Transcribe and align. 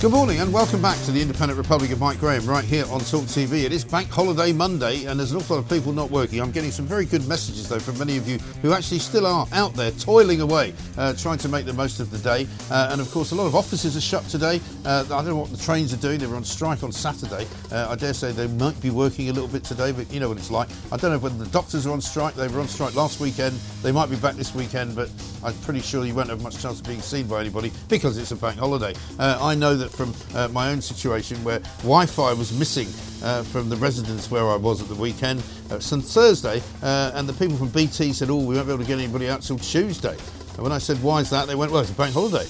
Good 0.00 0.12
morning 0.12 0.40
and 0.40 0.50
welcome 0.50 0.80
back 0.80 0.96
to 1.04 1.10
the 1.10 1.20
Independent 1.20 1.58
Republic 1.58 1.90
of 1.90 2.00
Mike 2.00 2.18
Graham 2.18 2.46
right 2.46 2.64
here 2.64 2.86
on 2.86 3.00
Talk 3.00 3.24
TV. 3.24 3.64
It 3.64 3.72
is 3.72 3.84
Bank 3.84 4.08
Holiday 4.08 4.50
Monday 4.50 5.04
and 5.04 5.20
there's 5.20 5.32
an 5.32 5.36
awful 5.36 5.56
lot 5.56 5.62
of 5.62 5.68
people 5.68 5.92
not 5.92 6.10
working. 6.10 6.40
I'm 6.40 6.52
getting 6.52 6.70
some 6.70 6.86
very 6.86 7.04
good 7.04 7.28
messages 7.28 7.68
though 7.68 7.78
from 7.78 7.98
many 7.98 8.16
of 8.16 8.26
you 8.26 8.38
who 8.62 8.72
actually 8.72 9.00
still 9.00 9.26
are 9.26 9.46
out 9.52 9.74
there 9.74 9.90
toiling 9.90 10.40
away, 10.40 10.72
uh, 10.96 11.12
trying 11.12 11.36
to 11.36 11.50
make 11.50 11.66
the 11.66 11.74
most 11.74 12.00
of 12.00 12.10
the 12.10 12.16
day. 12.16 12.48
Uh, 12.70 12.88
and 12.92 13.02
of 13.02 13.10
course, 13.10 13.32
a 13.32 13.34
lot 13.34 13.44
of 13.44 13.54
offices 13.54 13.94
are 13.94 14.00
shut 14.00 14.24
today. 14.24 14.58
Uh, 14.86 15.04
I 15.04 15.16
don't 15.16 15.26
know 15.26 15.36
what 15.36 15.50
the 15.50 15.58
trains 15.58 15.92
are 15.92 15.98
doing. 15.98 16.18
They 16.18 16.26
were 16.26 16.36
on 16.36 16.44
strike 16.44 16.82
on 16.82 16.92
Saturday. 16.92 17.46
Uh, 17.70 17.88
I 17.90 17.94
dare 17.94 18.14
say 18.14 18.32
they 18.32 18.46
might 18.46 18.80
be 18.80 18.88
working 18.88 19.28
a 19.28 19.34
little 19.34 19.48
bit 19.48 19.64
today, 19.64 19.92
but 19.92 20.10
you 20.10 20.18
know 20.18 20.30
what 20.30 20.38
it's 20.38 20.50
like. 20.50 20.70
I 20.90 20.96
don't 20.96 21.10
know 21.10 21.18
whether 21.18 21.36
the 21.36 21.50
doctors 21.50 21.86
are 21.86 21.92
on 21.92 22.00
strike. 22.00 22.34
They 22.36 22.48
were 22.48 22.60
on 22.60 22.68
strike 22.68 22.94
last 22.94 23.20
weekend. 23.20 23.54
They 23.82 23.92
might 23.92 24.08
be 24.08 24.16
back 24.16 24.34
this 24.34 24.54
weekend, 24.54 24.96
but 24.96 25.10
I'm 25.42 25.54
pretty 25.58 25.80
sure 25.80 26.04
you 26.04 26.14
won't 26.14 26.28
have 26.28 26.42
much 26.42 26.60
chance 26.60 26.80
of 26.80 26.86
being 26.86 27.00
seen 27.00 27.26
by 27.26 27.40
anybody 27.40 27.72
because 27.88 28.18
it's 28.18 28.30
a 28.30 28.36
bank 28.36 28.58
holiday. 28.58 28.94
Uh, 29.18 29.38
I 29.40 29.54
know 29.54 29.74
that 29.74 29.90
from 29.90 30.14
uh, 30.34 30.48
my 30.48 30.70
own 30.70 30.80
situation 30.82 31.42
where 31.44 31.60
Wi-Fi 31.78 32.32
was 32.34 32.56
missing 32.58 32.88
uh, 33.22 33.42
from 33.44 33.68
the 33.68 33.76
residence 33.76 34.30
where 34.30 34.46
I 34.46 34.56
was 34.56 34.82
at 34.82 34.88
the 34.88 34.94
weekend 34.94 35.42
uh, 35.70 35.78
since 35.78 36.12
Thursday, 36.12 36.62
uh, 36.82 37.12
and 37.14 37.28
the 37.28 37.32
people 37.34 37.56
from 37.56 37.68
BT 37.68 38.12
said, 38.12 38.30
"Oh, 38.30 38.36
we 38.36 38.54
won't 38.54 38.66
be 38.66 38.72
able 38.72 38.82
to 38.82 38.88
get 38.88 38.98
anybody 38.98 39.28
out 39.28 39.42
till 39.42 39.58
Tuesday." 39.58 40.16
And 40.54 40.58
when 40.58 40.72
I 40.72 40.78
said, 40.78 41.02
"Why 41.02 41.20
is 41.20 41.30
that?" 41.30 41.46
they 41.46 41.54
went, 41.54 41.72
"Well, 41.72 41.80
it's 41.80 41.90
a 41.90 41.94
bank 41.94 42.14
holiday." 42.14 42.46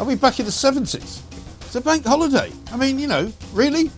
Are 0.00 0.06
we 0.06 0.14
back 0.14 0.40
in 0.40 0.46
the 0.46 0.52
70s? 0.52 1.20
It's 1.60 1.76
a 1.76 1.80
bank 1.80 2.04
holiday. 2.04 2.50
I 2.72 2.76
mean, 2.76 2.98
you 2.98 3.06
know, 3.06 3.32
really? 3.52 3.90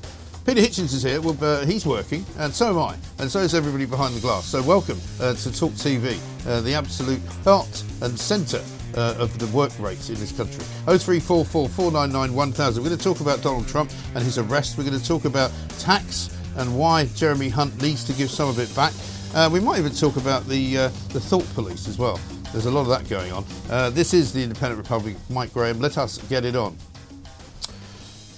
Peter 0.45 0.61
Hitchens 0.61 0.93
is 0.93 1.03
here. 1.03 1.23
Well, 1.23 1.37
uh, 1.41 1.65
he's 1.65 1.87
working, 1.87 2.23
and 2.39 2.53
so 2.53 2.69
am 2.69 2.79
I, 2.79 2.97
and 3.19 3.31
so 3.31 3.39
is 3.39 3.55
everybody 3.55 3.87
behind 3.87 4.15
the 4.15 4.21
glass. 4.21 4.45
So, 4.45 4.63
welcome 4.63 5.01
uh, 5.19 5.33
to 5.33 5.59
Talk 5.59 5.73
TV, 5.73 6.19
uh, 6.47 6.61
the 6.61 6.75
absolute 6.75 7.23
heart 7.45 7.83
and 8.03 8.19
centre 8.19 8.63
uh, 8.95 9.15
of 9.19 9.39
the 9.39 9.47
work 9.57 9.73
rates 9.81 10.11
in 10.11 10.17
this 10.17 10.33
country. 10.33 10.63
0344 10.85 11.69
499 11.71 12.35
1000. 12.35 12.83
We're 12.83 12.91
going 12.91 12.99
to 12.99 13.03
talk 13.03 13.21
about 13.21 13.41
Donald 13.41 13.67
Trump 13.67 13.91
and 14.15 14.23
his 14.23 14.37
arrest. 14.37 14.77
We're 14.77 14.85
going 14.85 15.01
to 15.01 15.07
talk 15.07 15.25
about 15.25 15.51
tax 15.79 16.37
and 16.57 16.79
why 16.79 17.07
Jeremy 17.07 17.49
Hunt 17.49 17.81
needs 17.81 18.05
to 18.05 18.13
give 18.13 18.31
some 18.31 18.51
of 18.51 18.59
it 18.59 18.75
back. 18.77 18.93
Uh, 19.35 19.49
we 19.51 19.61
might 19.61 19.79
even 19.79 19.93
talk 19.93 20.17
about 20.17 20.47
the 20.47 20.77
uh, 20.77 20.89
the 21.15 21.21
thought 21.21 21.47
police 21.55 21.89
as 21.89 21.97
well. 21.97 22.21
There's 22.53 22.67
a 22.67 22.71
lot 22.71 22.83
of 22.83 22.89
that 22.89 23.09
going 23.09 23.33
on. 23.33 23.47
Uh, 23.71 23.89
this 23.89 24.13
is 24.13 24.35
the 24.35 24.43
Independent 24.43 24.79
Republic. 24.79 25.17
Mike 25.31 25.55
Graham. 25.55 25.81
Let 25.81 25.97
us 25.97 26.19
get 26.29 26.45
it 26.45 26.55
on. 26.55 26.77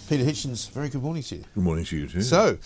Peter 0.09 0.25
Hitchens, 0.25 0.71
very 0.71 0.89
good 0.89 1.03
morning 1.03 1.23
to 1.25 1.37
you. 1.37 1.45
Good 1.55 1.65
morning 1.65 1.85
to 1.87 1.97
you 1.97 2.07
too. 2.07 2.23
So, 2.23 2.59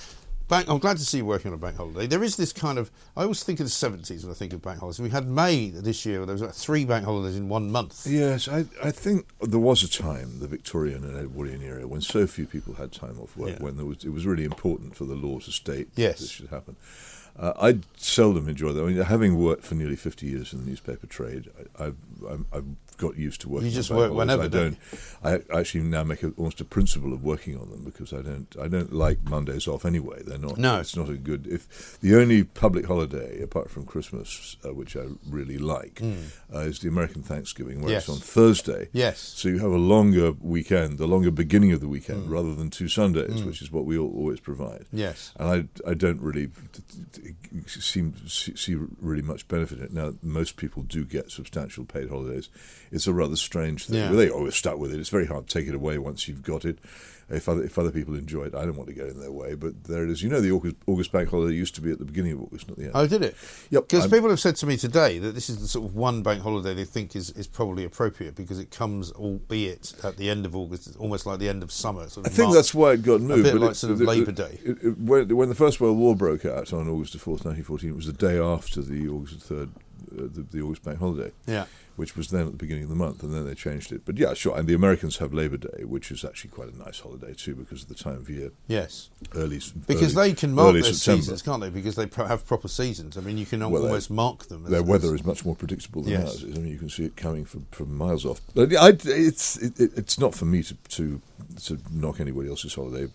bank, 0.48 0.68
I'm 0.68 0.78
glad 0.78 0.98
to 0.98 1.04
see 1.04 1.18
you 1.18 1.24
working 1.24 1.48
on 1.50 1.54
a 1.54 1.58
bank 1.58 1.76
holiday. 1.78 2.06
There 2.06 2.22
is 2.22 2.36
this 2.36 2.52
kind 2.52 2.78
of, 2.78 2.90
I 3.16 3.22
always 3.22 3.42
think 3.42 3.60
of 3.60 3.66
the 3.66 3.70
70s 3.70 4.22
when 4.24 4.30
I 4.30 4.34
think 4.34 4.52
of 4.52 4.60
bank 4.60 4.80
holidays. 4.80 5.00
We 5.00 5.08
had 5.08 5.26
May 5.26 5.70
this 5.70 6.04
year, 6.04 6.26
there 6.26 6.34
was 6.34 6.42
like 6.42 6.52
three 6.52 6.84
bank 6.84 7.06
holidays 7.06 7.36
in 7.36 7.48
one 7.48 7.70
month. 7.70 8.06
Yes, 8.06 8.46
I, 8.46 8.66
I 8.82 8.90
think 8.90 9.26
there 9.40 9.58
was 9.58 9.82
a 9.82 9.88
time, 9.88 10.40
the 10.40 10.48
Victorian 10.48 11.02
and 11.02 11.16
Edwardian 11.16 11.62
era, 11.62 11.86
when 11.86 12.02
so 12.02 12.26
few 12.26 12.46
people 12.46 12.74
had 12.74 12.92
time 12.92 13.18
off 13.18 13.34
work, 13.38 13.50
Yeah. 13.58 13.64
when 13.64 13.76
there 13.78 13.86
was, 13.86 14.04
it 14.04 14.10
was 14.12 14.26
really 14.26 14.44
important 14.44 14.94
for 14.94 15.04
the 15.06 15.14
law 15.14 15.38
to 15.38 15.50
state 15.50 15.88
Yes. 15.96 16.16
that 16.16 16.20
this 16.24 16.30
should 16.30 16.48
happen. 16.48 16.76
Uh, 17.38 17.52
I 17.58 17.78
seldom 17.96 18.48
enjoy 18.50 18.72
that. 18.72 18.82
I 18.82 18.86
mean, 18.86 18.96
having 19.02 19.38
worked 19.38 19.64
for 19.64 19.74
nearly 19.74 19.96
50 19.96 20.26
years 20.26 20.52
in 20.52 20.60
the 20.60 20.66
newspaper 20.66 21.06
trade, 21.06 21.48
I, 21.78 21.84
I've, 21.86 21.96
I'm, 22.28 22.46
I've 22.52 22.89
got 23.00 23.16
used 23.16 23.40
to 23.40 23.48
working. 23.48 23.68
You 23.68 23.74
just 23.74 23.90
work 23.90 24.12
whenever, 24.12 24.44
I 24.44 24.48
don't. 24.48 24.76
I 25.24 25.40
actually 25.54 25.84
now 25.84 26.04
make 26.04 26.22
a, 26.22 26.30
almost 26.36 26.60
a 26.60 26.64
principle 26.64 27.12
of 27.12 27.24
working 27.24 27.58
on 27.58 27.70
them 27.70 27.82
because 27.84 28.12
I 28.12 28.22
don't. 28.22 28.54
I 28.60 28.68
don't 28.68 28.92
like 28.92 29.18
Mondays 29.24 29.66
off 29.66 29.84
anyway. 29.84 30.22
They're 30.24 30.38
not. 30.38 30.58
No. 30.58 30.78
it's 30.80 30.96
not 30.96 31.08
a 31.08 31.16
good. 31.16 31.46
If 31.46 31.98
the 32.00 32.14
only 32.20 32.44
public 32.44 32.86
holiday 32.86 33.42
apart 33.42 33.70
from 33.70 33.84
Christmas, 33.86 34.56
uh, 34.64 34.72
which 34.74 34.96
I 34.96 35.04
really 35.28 35.58
like, 35.58 36.00
uh, 36.54 36.58
is 36.60 36.78
the 36.80 36.88
American 36.88 37.22
Thanksgiving, 37.22 37.80
where. 37.80 37.90
Yes. 37.92 38.02
it's 38.08 38.10
on 38.16 38.18
Thursday. 38.18 38.88
Yes. 38.92 39.18
So 39.20 39.48
you 39.48 39.58
have 39.58 39.72
a 39.72 39.78
longer 39.94 40.32
weekend, 40.40 40.98
the 40.98 41.06
longer 41.08 41.30
beginning 41.30 41.72
of 41.72 41.80
the 41.80 41.88
weekend, 41.88 42.26
Hmm. 42.26 42.32
rather 42.32 42.54
than 42.54 42.70
two 42.70 42.88
Sundays, 42.88 43.42
which 43.42 43.62
is 43.62 43.72
what 43.72 43.84
we 43.86 43.96
all, 43.98 44.12
always 44.14 44.40
provide. 44.40 44.84
Yes. 44.92 45.32
And 45.38 45.48
I, 45.86 45.90
I 45.90 45.94
don't 45.94 46.20
really 46.20 46.50
seem 47.66 48.14
see, 48.28 48.54
see 48.56 48.74
really 49.00 49.22
much 49.22 49.46
benefit 49.48 49.78
in 49.78 49.84
it. 49.84 49.92
Now, 49.92 50.14
most 50.22 50.56
people 50.56 50.82
do 50.82 51.04
get 51.04 51.30
substantial 51.30 51.84
paid 51.84 52.08
holidays. 52.08 52.48
It's 52.92 53.06
a 53.06 53.12
rather 53.12 53.36
strange 53.36 53.86
thing. 53.86 53.98
Yeah. 53.98 54.08
Well, 54.10 54.18
they 54.18 54.30
always 54.30 54.56
stuck 54.56 54.78
with 54.78 54.92
it. 54.92 54.98
It's 55.00 55.08
very 55.10 55.26
hard 55.26 55.46
to 55.48 55.58
take 55.58 55.68
it 55.68 55.74
away 55.74 55.98
once 55.98 56.26
you've 56.28 56.42
got 56.42 56.64
it. 56.64 56.78
If 57.32 57.48
other, 57.48 57.62
if 57.62 57.78
other 57.78 57.92
people 57.92 58.16
enjoy 58.16 58.46
it, 58.46 58.56
I 58.56 58.64
don't 58.64 58.74
want 58.76 58.88
to 58.88 58.94
get 58.94 59.06
in 59.06 59.20
their 59.20 59.30
way. 59.30 59.54
But 59.54 59.84
there 59.84 60.02
it 60.02 60.10
is. 60.10 60.20
You 60.20 60.28
know, 60.30 60.40
the 60.40 60.50
August, 60.50 60.74
August 60.88 61.12
bank 61.12 61.28
holiday 61.30 61.54
used 61.54 61.76
to 61.76 61.80
be 61.80 61.92
at 61.92 62.00
the 62.00 62.04
beginning 62.04 62.32
of 62.32 62.40
August, 62.42 62.66
not 62.66 62.76
the 62.76 62.82
end. 62.86 62.92
Oh, 62.92 63.06
did 63.06 63.22
it? 63.22 63.36
Yep, 63.70 63.86
Because 63.86 64.08
people 64.08 64.28
have 64.30 64.40
said 64.40 64.56
to 64.56 64.66
me 64.66 64.76
today 64.76 65.18
that 65.20 65.30
this 65.36 65.48
is 65.48 65.60
the 65.60 65.68
sort 65.68 65.86
of 65.88 65.94
one 65.94 66.24
bank 66.24 66.42
holiday 66.42 66.74
they 66.74 66.84
think 66.84 67.14
is, 67.14 67.30
is 67.30 67.46
probably 67.46 67.84
appropriate 67.84 68.34
because 68.34 68.58
it 68.58 68.72
comes, 68.72 69.12
albeit 69.12 69.94
at 70.02 70.16
the 70.16 70.28
end 70.28 70.44
of 70.44 70.56
August, 70.56 70.88
it's 70.88 70.96
almost 70.96 71.24
like 71.24 71.38
the 71.38 71.48
end 71.48 71.62
of 71.62 71.70
summer. 71.70 72.08
Sort 72.08 72.26
I 72.26 72.30
of 72.30 72.34
think 72.34 72.48
March. 72.48 72.56
that's 72.56 72.74
why 72.74 72.94
it 72.94 73.02
got 73.04 73.20
moved. 73.20 73.46
A 73.46 73.52
bit 73.52 73.60
like 73.60 73.70
it- 73.70 73.74
sort 73.76 73.92
of 73.92 74.00
the- 74.00 74.06
Labour 74.06 74.32
Day. 74.32 74.58
It, 74.64 74.78
it, 74.82 74.98
when, 74.98 75.28
when 75.36 75.48
the 75.48 75.54
First 75.54 75.80
World 75.80 75.98
War 75.98 76.16
broke 76.16 76.44
out 76.44 76.72
on 76.72 76.88
August 76.88 77.12
the 77.12 77.20
4th, 77.20 77.44
1914, 77.44 77.90
it 77.90 77.94
was 77.94 78.06
the 78.06 78.12
day 78.12 78.40
after 78.40 78.82
the 78.82 79.06
August 79.06 79.48
3rd, 79.48 79.68
uh, 79.68 80.22
the, 80.34 80.44
the 80.50 80.60
August 80.62 80.82
Bank 80.82 80.98
holiday. 80.98 81.30
Yeah. 81.46 81.66
Which 82.00 82.16
was 82.16 82.28
then 82.30 82.46
at 82.46 82.52
the 82.52 82.56
beginning 82.56 82.84
of 82.84 82.88
the 82.88 82.94
month, 82.96 83.22
and 83.22 83.34
then 83.34 83.44
they 83.44 83.54
changed 83.54 83.92
it. 83.92 84.06
But 84.06 84.16
yeah, 84.16 84.32
sure. 84.32 84.56
And 84.58 84.66
the 84.66 84.72
Americans 84.72 85.18
have 85.18 85.34
Labor 85.34 85.58
Day, 85.58 85.84
which 85.84 86.10
is 86.10 86.24
actually 86.24 86.48
quite 86.48 86.72
a 86.72 86.78
nice 86.78 86.98
holiday 87.00 87.34
too, 87.34 87.54
because 87.54 87.82
of 87.82 87.88
the 87.88 87.94
time 87.94 88.16
of 88.16 88.30
year, 88.30 88.52
Yes. 88.68 89.10
early 89.34 89.60
Because 89.86 90.16
early- 90.16 90.30
they 90.30 90.34
can 90.34 90.54
mark 90.54 90.72
their 90.72 90.82
September. 90.82 91.20
seasons, 91.22 91.42
can't 91.42 91.60
they? 91.60 91.68
Because 91.68 91.96
they 91.96 92.06
pro- 92.06 92.24
have 92.24 92.46
proper 92.46 92.68
seasons. 92.68 93.18
I 93.18 93.20
mean, 93.20 93.36
you 93.36 93.44
can 93.44 93.60
Well, 93.60 93.82
they- 93.82 93.88
almost 93.88 94.10
mark 94.10 94.46
them. 94.48 94.64
as- 94.64 94.70
Their 94.70 94.82
weather 94.82 95.14
is 95.14 95.26
much 95.26 95.44
more 95.44 95.54
predictable 95.54 96.00
than 96.02 96.12
Yes. 96.12 96.22
ours 96.36 96.42
is. 96.44 96.56
I 96.56 96.60
mean, 96.60 96.72
you 96.72 96.78
can 96.78 96.88
see 96.88 97.04
it 97.04 97.16
coming 97.16 97.44
from, 97.44 97.66
from 97.70 97.94
miles 97.94 98.24
off. 98.24 98.40
But 98.54 98.74
I, 98.74 98.96
it's 99.04 99.58
it, 99.58 99.78
it- 99.78 99.92
it's 99.94 100.18
not 100.18 100.34
for 100.34 100.46
me 100.46 100.62
to, 100.62 100.74
to 100.96 101.20
to 101.64 101.78
knock 101.92 102.18
anybody 102.18 102.48
else's 102.48 102.72
holiday, 102.72 103.12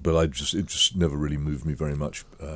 but 0.00 0.16
I 0.16 0.26
just 0.26 0.54
it 0.54 0.66
just 0.66 0.96
never 0.96 1.16
really 1.16 1.36
moved 1.36 1.64
me 1.66 1.74
very 1.74 1.94
much. 1.94 2.24
Uh, 2.40 2.46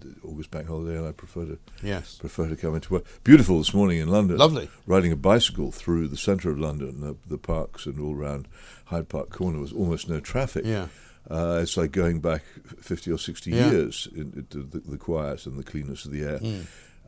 the 0.00 0.14
August 0.24 0.50
bank 0.50 0.68
holiday, 0.68 0.96
and 0.96 1.06
I 1.06 1.12
prefer 1.12 1.44
to 1.46 1.58
Yes. 1.82 2.16
prefer 2.16 2.48
to 2.48 2.56
come 2.56 2.74
into 2.74 2.92
work. 2.94 3.04
Beautiful 3.24 3.58
this 3.58 3.74
morning 3.74 3.98
in 3.98 4.08
London. 4.08 4.36
Lovely. 4.38 4.68
Riding 4.86 5.12
a 5.12 5.16
bicycle 5.16 5.70
through 5.70 6.08
the 6.08 6.16
centre 6.16 6.50
of 6.50 6.58
London, 6.58 7.00
the, 7.00 7.16
the 7.26 7.38
parks 7.38 7.86
and 7.86 8.00
all 8.00 8.14
round 8.14 8.48
Hyde 8.86 9.08
Park 9.08 9.30
Corner 9.30 9.58
was 9.58 9.72
almost 9.72 10.08
no 10.08 10.20
traffic. 10.20 10.64
Yeah. 10.64 10.88
Uh, 11.30 11.60
it's 11.62 11.76
like 11.76 11.92
going 11.92 12.20
back 12.20 12.42
50 12.80 13.12
or 13.12 13.18
60 13.18 13.50
Yeah. 13.50 13.70
years 13.70 14.08
into 14.14 14.62
the, 14.62 14.78
the 14.78 14.96
quiet 14.96 15.44
and 15.44 15.58
the 15.58 15.64
cleanness 15.64 16.06
of 16.06 16.12
the 16.12 16.22
air. 16.22 16.38
Hmm. 16.38 16.60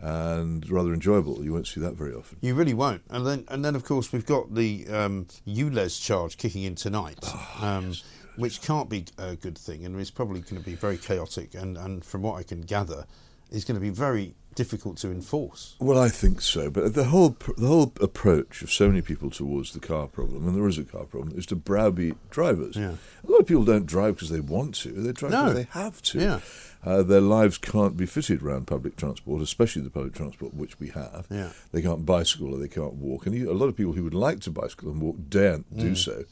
And 0.03 0.69
rather 0.71 0.95
enjoyable. 0.95 1.45
You 1.45 1.53
won't 1.53 1.67
see 1.67 1.81
that 1.81 1.93
very 1.95 2.15
often. 2.15 2.39
You 2.41 2.55
really 2.55 2.73
won't. 2.73 3.03
And 3.11 3.27
then, 3.27 3.45
and 3.49 3.63
then, 3.63 3.75
of 3.75 3.85
course, 3.85 4.13
we've 4.13 4.25
got 4.25 4.55
the 4.55 4.87
um, 4.89 5.27
ULEZ 5.47 6.01
charge 6.03 6.39
kicking 6.39 6.63
in 6.63 6.75
tonight, 6.75 7.19
Ah, 7.23 7.77
um, 7.79 7.93
which 8.41 8.63
can't 8.63 8.89
be 8.89 9.05
a 9.19 9.37
good 9.37 9.57
thing, 9.59 9.85
and 9.85 9.99
it's 10.01 10.11
probably 10.11 10.41
going 10.41 10.57
to 10.63 10.65
be 10.69 10.75
very 10.75 10.97
chaotic. 10.99 11.55
And, 11.55 11.77
and 11.77 12.05
from 12.05 12.23
what 12.23 12.35
I 12.39 12.43
can 12.43 12.63
gather, 12.63 13.07
is 13.51 13.65
going 13.65 13.75
to 13.75 13.81
be 13.81 13.91
very 13.91 14.35
difficult 14.55 14.97
to 14.99 15.11
enforce. 15.11 15.75
Well, 15.81 15.99
I 15.99 16.09
think 16.09 16.41
so, 16.41 16.71
but 16.71 16.95
the 16.95 17.05
whole 17.05 17.37
the 17.57 17.67
whole 17.67 17.93
approach 18.01 18.63
of 18.63 18.71
so 18.71 18.89
many 18.89 19.01
people 19.03 19.31
towards 19.31 19.73
the 19.73 19.81
car 19.81 20.07
problem, 20.07 20.47
and 20.47 20.57
there 20.57 20.69
is 20.69 20.79
a 20.79 20.85
car 20.85 21.05
problem, 21.05 21.37
is 21.39 21.47
to 21.47 21.57
browbeat 21.57 22.15
drivers. 22.31 22.77
Yeah. 22.77 22.95
A 23.27 23.31
lot 23.31 23.39
of 23.41 23.47
people 23.47 23.65
don't 23.65 23.87
drive 23.87 24.15
because 24.17 24.31
they 24.31 24.41
want 24.41 24.75
to; 24.77 24.91
they 24.91 25.13
drive 25.13 25.33
No. 25.33 25.43
because 25.47 25.55
they 25.55 25.69
have 25.81 26.03
to. 26.03 26.19
Yeah. 26.21 26.41
Uh, 26.83 27.03
their 27.03 27.21
lives 27.21 27.59
can't 27.59 27.95
be 27.97 28.07
fitted 28.07 28.41
around 28.43 28.67
public 28.67 28.97
transport, 28.97 29.43
especially 29.43 29.83
the 29.83 29.91
public 29.91 30.15
transport 30.15 30.55
which 30.55 30.81
we 30.81 30.89
have. 30.89 31.27
Yeah. 31.31 31.51
They 31.73 31.83
can't 31.83 32.07
bicycle 32.07 32.55
or 32.55 32.59
they 32.59 32.69
can't 32.69 32.95
walk, 32.95 33.27
and 33.27 33.35
you, 33.35 33.51
a 33.51 33.53
lot 33.53 33.67
of 33.67 33.77
people 33.77 33.93
who 33.93 34.05
would 34.05 34.15
like 34.15 34.41
to 34.41 34.51
bicycle 34.51 34.91
and 34.91 35.01
walk 35.03 35.17
daren't 35.29 35.71
Mm. 35.75 35.81
do 35.81 35.95
so. 35.95 36.25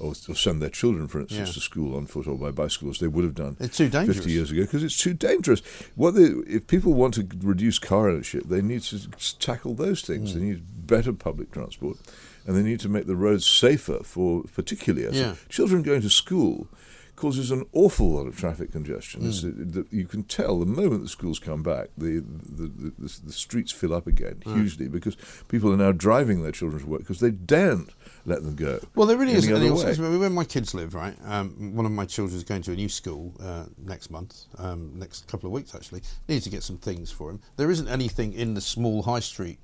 Or, 0.00 0.14
or 0.28 0.34
send 0.34 0.60
their 0.60 0.70
children, 0.70 1.06
for 1.08 1.20
instance, 1.20 1.48
Yeah. 1.50 1.54
to 1.54 1.60
school 1.60 1.96
on 1.96 2.06
foot 2.06 2.26
or 2.26 2.36
by 2.36 2.50
bicycle 2.50 2.90
as 2.90 2.98
they 2.98 3.06
would 3.08 3.24
have 3.24 3.34
done 3.34 3.56
It's 3.60 3.76
too 3.76 3.88
dangerous. 3.88 4.18
50 4.18 4.32
years 4.32 4.50
ago 4.50 4.62
because 4.62 4.82
it's 4.82 4.98
too 4.98 5.14
dangerous. 5.14 5.60
What 5.94 6.14
they, 6.14 6.24
if 6.46 6.66
people 6.66 6.94
want 6.94 7.14
to 7.14 7.28
reduce 7.42 7.78
car 7.78 8.08
ownership, 8.08 8.44
they 8.48 8.62
need 8.62 8.82
to 8.82 9.08
tackle 9.38 9.74
those 9.74 10.02
things. 10.02 10.32
Hmm. 10.32 10.38
They 10.38 10.44
need 10.46 10.86
better 10.86 11.12
public 11.12 11.52
transport, 11.52 11.96
and 12.46 12.56
they 12.56 12.62
need 12.62 12.80
to 12.80 12.88
make 12.88 13.06
the 13.06 13.16
roads 13.16 13.46
safer 13.46 14.00
for 14.02 14.42
particularly 14.54 15.16
Yeah. 15.16 15.34
children 15.48 15.82
going 15.82 16.02
to 16.02 16.10
school. 16.10 16.68
Causes 17.16 17.50
an 17.52 17.64
awful 17.72 18.10
lot 18.10 18.26
of 18.26 18.36
traffic 18.36 18.72
congestion. 18.72 19.24
Uh, 19.24 19.82
you 19.90 20.04
can 20.06 20.24
tell 20.24 20.58
the 20.58 20.66
moment 20.66 21.02
the 21.02 21.08
schools 21.08 21.38
come 21.38 21.62
back, 21.62 21.88
the 21.96 22.18
the, 22.18 22.66
the, 22.66 22.92
the, 22.98 23.20
the 23.26 23.32
streets 23.32 23.70
fill 23.70 23.94
up 23.94 24.06
again 24.08 24.42
Hmm. 24.44 24.56
hugely 24.56 24.88
because 24.88 25.16
people 25.48 25.72
are 25.72 25.76
now 25.76 25.92
driving 25.92 26.42
their 26.42 26.50
children 26.52 26.82
to 26.82 26.88
work 26.88 27.00
because 27.00 27.20
they 27.20 27.30
daren't 27.30 27.90
let 28.26 28.42
them 28.42 28.56
go. 28.56 28.80
Well, 28.96 29.06
there 29.06 29.16
really 29.16 29.30
any 29.32 29.38
isn't 29.38 29.54
any 29.54 29.70
way. 29.70 30.18
Where 30.18 30.28
my 30.30 30.44
kids 30.44 30.74
live, 30.74 30.94
right? 30.94 31.14
Um, 31.24 31.74
one 31.76 31.86
of 31.86 31.92
my 31.92 32.04
children 32.04 32.36
is 32.36 32.42
going 32.42 32.62
to 32.62 32.72
a 32.72 32.76
new 32.76 32.88
school 32.88 33.32
uh, 33.40 33.66
next 33.78 34.10
month, 34.10 34.46
um, 34.58 34.98
next 34.98 35.28
couple 35.28 35.46
of 35.46 35.52
weeks 35.52 35.74
actually. 35.74 36.02
Needs 36.28 36.44
to 36.44 36.50
get 36.50 36.62
some 36.64 36.78
things 36.78 37.10
for 37.12 37.30
him. 37.30 37.40
There 37.56 37.70
isn't 37.70 37.86
anything 37.88 38.32
in 38.32 38.54
the 38.54 38.60
small 38.60 39.04
high 39.04 39.20
street 39.20 39.60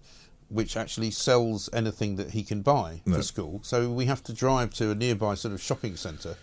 which 0.49 0.76
actually 0.76 1.11
sells 1.12 1.69
anything 1.73 2.17
that 2.17 2.31
he 2.31 2.43
can 2.43 2.61
buy 2.62 3.03
No. 3.06 3.17
for 3.17 3.23
school. 3.23 3.61
So 3.62 3.91
we 3.91 4.06
have 4.06 4.23
to 4.25 4.32
drive 4.32 4.73
to 4.75 4.91
a 4.91 4.94
nearby 4.94 5.35
sort 5.35 5.55
of 5.55 5.61
shopping 5.62 5.96
centre. 5.96 6.37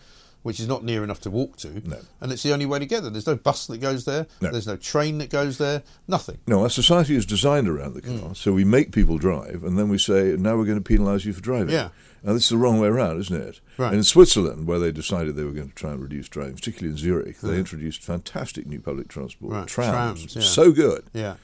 Which 0.44 0.60
is 0.62 0.68
not 0.68 0.84
near 0.84 1.04
enough 1.04 1.20
to 1.22 1.30
walk 1.30 1.58
to, 1.58 1.82
No. 1.86 1.98
and 2.22 2.32
it's 2.32 2.44
the 2.44 2.54
only 2.54 2.66
way 2.66 2.80
to 2.80 2.86
get 2.86 3.02
there. 3.02 3.12
There's 3.12 3.28
no 3.28 3.36
bus 3.36 3.68
that 3.68 3.80
goes 3.80 4.06
there. 4.06 4.28
No. 4.40 4.52
There's 4.52 4.68
no 4.68 4.78
train 4.78 5.18
that 5.18 5.30
goes 5.30 5.58
there. 5.58 5.84
Nothing. 6.08 6.38
No, 6.48 6.64
our 6.64 6.70
society 6.70 7.16
is 7.18 7.26
designed 7.26 7.68
around 7.68 7.96
the 7.96 8.02
car. 8.02 8.14
Mm. 8.14 8.38
So 8.38 8.54
we 8.54 8.64
make 8.64 8.94
people 8.94 9.18
drive, 9.18 9.64
and 9.66 9.78
then 9.78 9.90
we 9.90 9.98
say, 9.98 10.36
now 10.40 10.56
we're 10.56 10.64
going 10.66 10.82
to 10.82 10.94
penalise 10.98 11.26
you 11.26 11.34
for 11.34 11.42
driving. 11.42 11.74
Yeah. 11.74 11.90
Now, 12.24 12.34
this 12.34 12.44
is 12.44 12.50
the 12.50 12.58
wrong 12.58 12.80
way 12.80 12.88
around, 12.88 13.20
isn't 13.20 13.36
it? 13.42 13.60
Right. 13.78 13.88
And 13.90 13.98
in 13.98 14.04
Switzerland, 14.04 14.68
where 14.68 14.80
they 14.80 14.92
decided 14.92 15.36
they 15.36 15.44
were 15.44 15.52
going 15.52 15.70
to 15.70 15.76
try 15.76 15.92
and 15.92 16.02
reduce 16.02 16.30
driving, 16.30 16.56
particularly 16.56 16.92
in 16.92 16.98
Zurich, 16.98 17.42
they 17.42 17.50
Yeah. 17.52 17.56
introduced 17.58 18.02
fantastic 18.04 18.66
new 18.68 18.80
public 18.80 19.08
transport, 19.10 19.52
Right, 19.54 19.68
trams, 19.68 20.22
trams, 20.22 20.36
yeah. 20.36 20.42
so 20.42 20.72
good. 20.72 21.04
Yeah. 21.14 21.36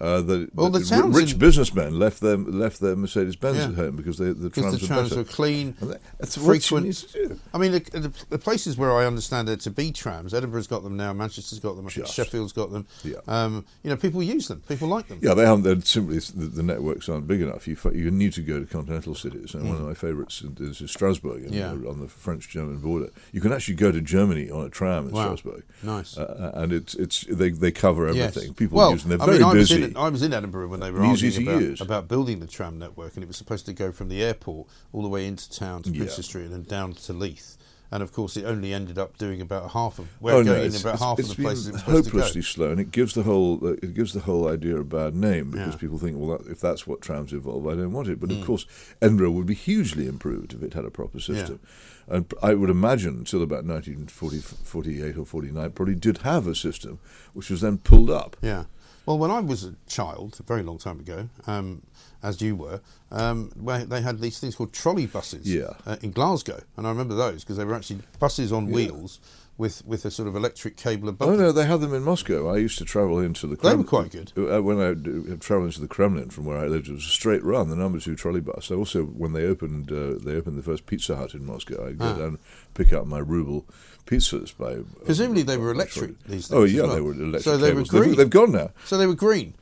Uh, 0.00 0.20
that 0.20 0.54
Well, 0.54 0.70
the 0.70 0.80
towns 0.84 1.16
rich 1.16 1.32
in- 1.32 1.38
businessmen 1.38 1.98
left 1.98 2.20
their 2.20 2.36
left 2.36 2.80
their 2.80 2.96
Mercedes 2.96 3.36
Benz 3.36 3.58
Yeah. 3.58 3.68
at 3.68 3.74
home 3.74 3.96
because 3.96 4.18
they, 4.18 4.32
the 4.32 4.50
trams 4.50 4.78
the 4.78 4.84
are 4.84 4.88
trams 4.88 5.16
were 5.16 5.24
clean, 5.24 5.74
that- 5.80 6.00
that's 6.18 6.36
frequent. 6.36 6.86
need 6.86 6.94
to 6.94 7.28
do. 7.28 7.40
I 7.54 7.58
mean, 7.58 7.72
the, 7.72 7.80
the, 7.80 8.12
the 8.30 8.38
places 8.38 8.76
where 8.76 8.92
I 8.92 9.06
understand 9.06 9.48
there 9.48 9.56
to 9.56 9.70
be 9.70 9.92
trams, 9.92 10.34
Edinburgh's 10.34 10.66
got 10.66 10.82
them 10.82 10.96
now, 10.96 11.12
Manchester's 11.12 11.58
got 11.60 11.76
them. 11.76 11.88
Sheffield's 11.88 12.52
got 12.52 12.70
them. 12.72 12.86
Yeah. 13.04 13.16
Um, 13.26 13.64
you 13.82 13.90
know, 13.90 13.96
people 13.96 14.22
use 14.22 14.48
them, 14.48 14.62
people 14.68 14.88
like 14.88 15.08
them. 15.08 15.18
Yeah, 15.22 15.34
they 15.34 15.44
haven't. 15.46 15.62
They're 15.64 15.80
simply 15.80 16.18
the, 16.18 16.46
the 16.46 16.62
networks 16.62 17.08
aren't 17.08 17.26
big 17.26 17.40
enough. 17.40 17.66
You 17.66 17.76
you 17.94 18.10
need 18.10 18.32
to 18.34 18.42
go 18.42 18.60
to 18.60 18.66
continental 18.66 19.14
cities, 19.14 19.54
and 19.54 19.68
one 19.68 19.76
of 19.76 19.82
my 19.82 19.94
favourites 19.94 20.42
is 20.60 20.80
is 20.80 20.90
Strasbourg, 20.90 21.44
Mm. 21.46 21.52
Yeah. 21.52 21.70
on 21.90 22.00
the 22.00 22.08
French-German 22.08 22.78
border. 22.78 23.10
You 23.32 23.40
can 23.40 23.52
actually 23.52 23.74
go 23.76 23.92
to 23.92 24.00
Germany 24.00 24.50
on 24.50 24.64
a 24.64 24.68
tram 24.68 25.06
in 25.08 25.12
Wow. 25.12 25.24
Strasbourg. 25.36 25.62
Nice. 25.82 26.16
uh, 26.18 26.50
and 26.54 26.72
it's 26.72 26.94
it's 26.94 27.24
they 27.30 27.50
they 27.50 27.70
cover 27.70 28.10
Yes. 28.12 28.36
everything. 28.36 28.54
People 28.54 28.78
well, 28.78 28.92
use 28.92 29.02
them. 29.04 29.10
They're 29.18 29.22
I 29.22 29.26
very 29.26 29.38
mean, 29.44 29.52
busy. 29.52 29.85
In, 29.90 29.96
I 29.96 30.08
was 30.08 30.22
in 30.22 30.32
Edinburgh 30.32 30.68
when 30.68 30.80
they 30.80 30.90
were 30.90 31.02
arguing 31.04 31.48
about, 31.48 31.80
about 31.80 32.08
building 32.08 32.40
the 32.40 32.46
tram 32.46 32.78
network, 32.78 33.14
and 33.14 33.22
it 33.22 33.26
was 33.26 33.36
supposed 33.36 33.66
to 33.66 33.72
go 33.72 33.92
from 33.92 34.08
the 34.08 34.22
airport 34.22 34.66
all 34.92 35.02
the 35.02 35.08
way 35.08 35.26
into 35.26 35.50
town 35.50 35.82
to 35.84 35.90
Yeah. 35.90 35.98
Princes 35.98 36.26
Street 36.26 36.44
and 36.44 36.52
then 36.52 36.62
down 36.64 36.92
to 36.94 37.12
Leith. 37.12 37.56
And 37.88 38.02
of 38.02 38.12
course, 38.12 38.36
it 38.36 38.44
only 38.44 38.74
ended 38.74 38.98
up 38.98 39.16
doing 39.16 39.40
about 39.40 39.70
half 39.70 40.00
of 40.00 40.08
where 40.20 40.34
Oh 40.34 40.42
going 40.42 40.46
no, 40.58 40.60
in 40.62 40.66
it's, 40.66 40.80
about 40.80 40.94
it's- 40.94 41.02
half 41.08 41.18
it's 41.20 41.30
of 41.30 41.36
the 41.36 41.42
places 41.44 41.66
it 41.68 41.70
been 41.70 41.74
was 41.74 41.80
supposed 41.84 42.04
to 42.06 42.10
go. 42.10 42.18
hopelessly 42.18 42.42
slow, 42.42 42.70
and 42.72 42.80
it 42.80 42.90
gives 42.90 43.14
the 43.14 43.22
whole 43.22 43.60
uh, 43.64 43.70
it 43.80 43.94
gives 43.94 44.12
the 44.12 44.20
whole 44.20 44.48
idea 44.48 44.76
a 44.76 44.82
bad 44.84 45.14
name 45.14 45.52
because 45.52 45.74
Yeah. 45.74 45.78
people 45.78 45.96
think, 45.98 46.16
well, 46.18 46.36
that, 46.36 46.50
if 46.50 46.60
that's 46.60 46.84
what 46.88 47.00
trams 47.00 47.32
involve, 47.32 47.64
I 47.68 47.76
don't 47.76 47.92
want 47.92 48.08
it. 48.08 48.18
But 48.18 48.30
Mm. 48.30 48.40
of 48.40 48.46
course, 48.46 48.66
Edinburgh 49.00 49.30
would 49.30 49.46
be 49.46 49.54
hugely 49.54 50.08
improved 50.08 50.52
if 50.52 50.64
it 50.64 50.74
had 50.74 50.84
a 50.84 50.90
proper 50.90 51.20
system. 51.20 51.60
And 52.08 52.32
I 52.42 52.54
would 52.54 52.70
imagine 52.70 53.14
until 53.18 53.42
about 53.42 53.64
1948 53.64 55.16
or 55.16 55.24
49, 55.24 55.70
probably 55.70 55.94
did 55.94 56.18
have 56.18 56.46
a 56.46 56.54
system 56.54 56.98
which 57.34 57.50
was 57.50 57.60
then 57.60 57.78
pulled 57.78 58.10
up. 58.10 58.36
Yeah. 58.42 58.64
Well, 59.06 59.18
when 59.18 59.30
I 59.30 59.38
was 59.40 59.62
a 59.64 59.74
child, 59.86 60.36
a 60.40 60.42
very 60.42 60.64
long 60.64 60.78
time 60.78 60.98
ago, 60.98 61.28
um, 61.46 61.82
as 62.24 62.40
you 62.42 62.56
were, 62.56 62.80
um, 63.12 63.52
where 63.54 63.84
they 63.84 64.00
had 64.02 64.20
these 64.20 64.40
things 64.40 64.56
called 64.56 64.72
trolley 64.72 65.06
buses 65.06 65.46
Yeah. 65.46 65.74
uh, 65.86 65.96
in 66.02 66.10
Glasgow, 66.10 66.60
and 66.76 66.86
I 66.86 66.90
remember 66.90 67.14
those 67.14 67.44
because 67.44 67.56
they 67.56 67.64
were 67.64 67.74
actually 67.74 68.00
buses 68.18 68.52
on 68.52 68.66
wheels 68.66 69.20
with, 69.58 69.84
with 69.86 70.04
a 70.04 70.10
sort 70.10 70.28
of 70.28 70.36
electric 70.36 70.76
cable 70.76 71.08
above. 71.08 71.28
Oh 71.30 71.36
no, 71.36 71.50
they 71.52 71.64
had 71.66 71.80
them 71.80 71.94
in 71.94 72.02
Moscow. 72.02 72.48
I 72.52 72.58
used 72.58 72.78
to 72.78 72.84
travel 72.84 73.18
into 73.18 73.46
the. 73.46 73.56
They 73.56 73.74
were 73.74 73.84
Kremlin. 73.84 73.86
quite 73.86 74.10
good. 74.10 74.32
Uh, 74.36 74.62
when 74.62 74.80
I 74.80 74.94
d- 74.94 75.36
travelled 75.38 75.68
into 75.68 75.80
the 75.80 75.88
Kremlin 75.88 76.30
from 76.30 76.44
where 76.44 76.58
I 76.58 76.66
lived, 76.66 76.88
it 76.88 76.92
was 76.92 77.04
a 77.06 77.08
straight 77.08 77.42
run. 77.42 77.68
The 77.70 77.76
number 77.76 77.98
two 77.98 78.16
trolley 78.16 78.40
bus. 78.40 78.66
So 78.66 78.76
also, 78.78 79.04
when 79.04 79.32
they 79.32 79.44
opened, 79.46 79.90
uh, 79.90 80.14
they 80.22 80.34
opened 80.36 80.58
the 80.58 80.62
first 80.62 80.86
Pizza 80.86 81.16
Hut 81.16 81.34
in 81.34 81.44
Moscow. 81.46 81.86
I'd 81.86 81.98
go 81.98 82.04
Ah. 82.06 82.18
down, 82.18 82.38
pick 82.74 82.92
up 82.92 83.06
my 83.06 83.18
ruble 83.18 83.64
pizzas 84.06 84.56
by. 84.56 84.72
uh, 84.74 84.82
Presumably 85.04 85.42
they 85.42 85.56
were 85.56 85.70
electric, 85.72 86.22
these 86.24 86.52
Oh 86.52 86.60
things 86.60 86.70
as 86.70 86.74
yeah, 86.76 86.82
well. 86.82 86.94
they 86.94 87.00
were 87.00 87.12
electric. 87.14 87.42
So 87.42 87.56
they 87.56 87.72
were 87.72 87.82
cables. 87.82 87.88
They've- 87.90 88.02
green. 88.02 88.16
They've, 88.16 88.30
gone 88.30 88.52
now. 88.52 88.70
So 88.84 88.98
they 88.98 89.06
were 89.06 89.14
green. 89.14 89.54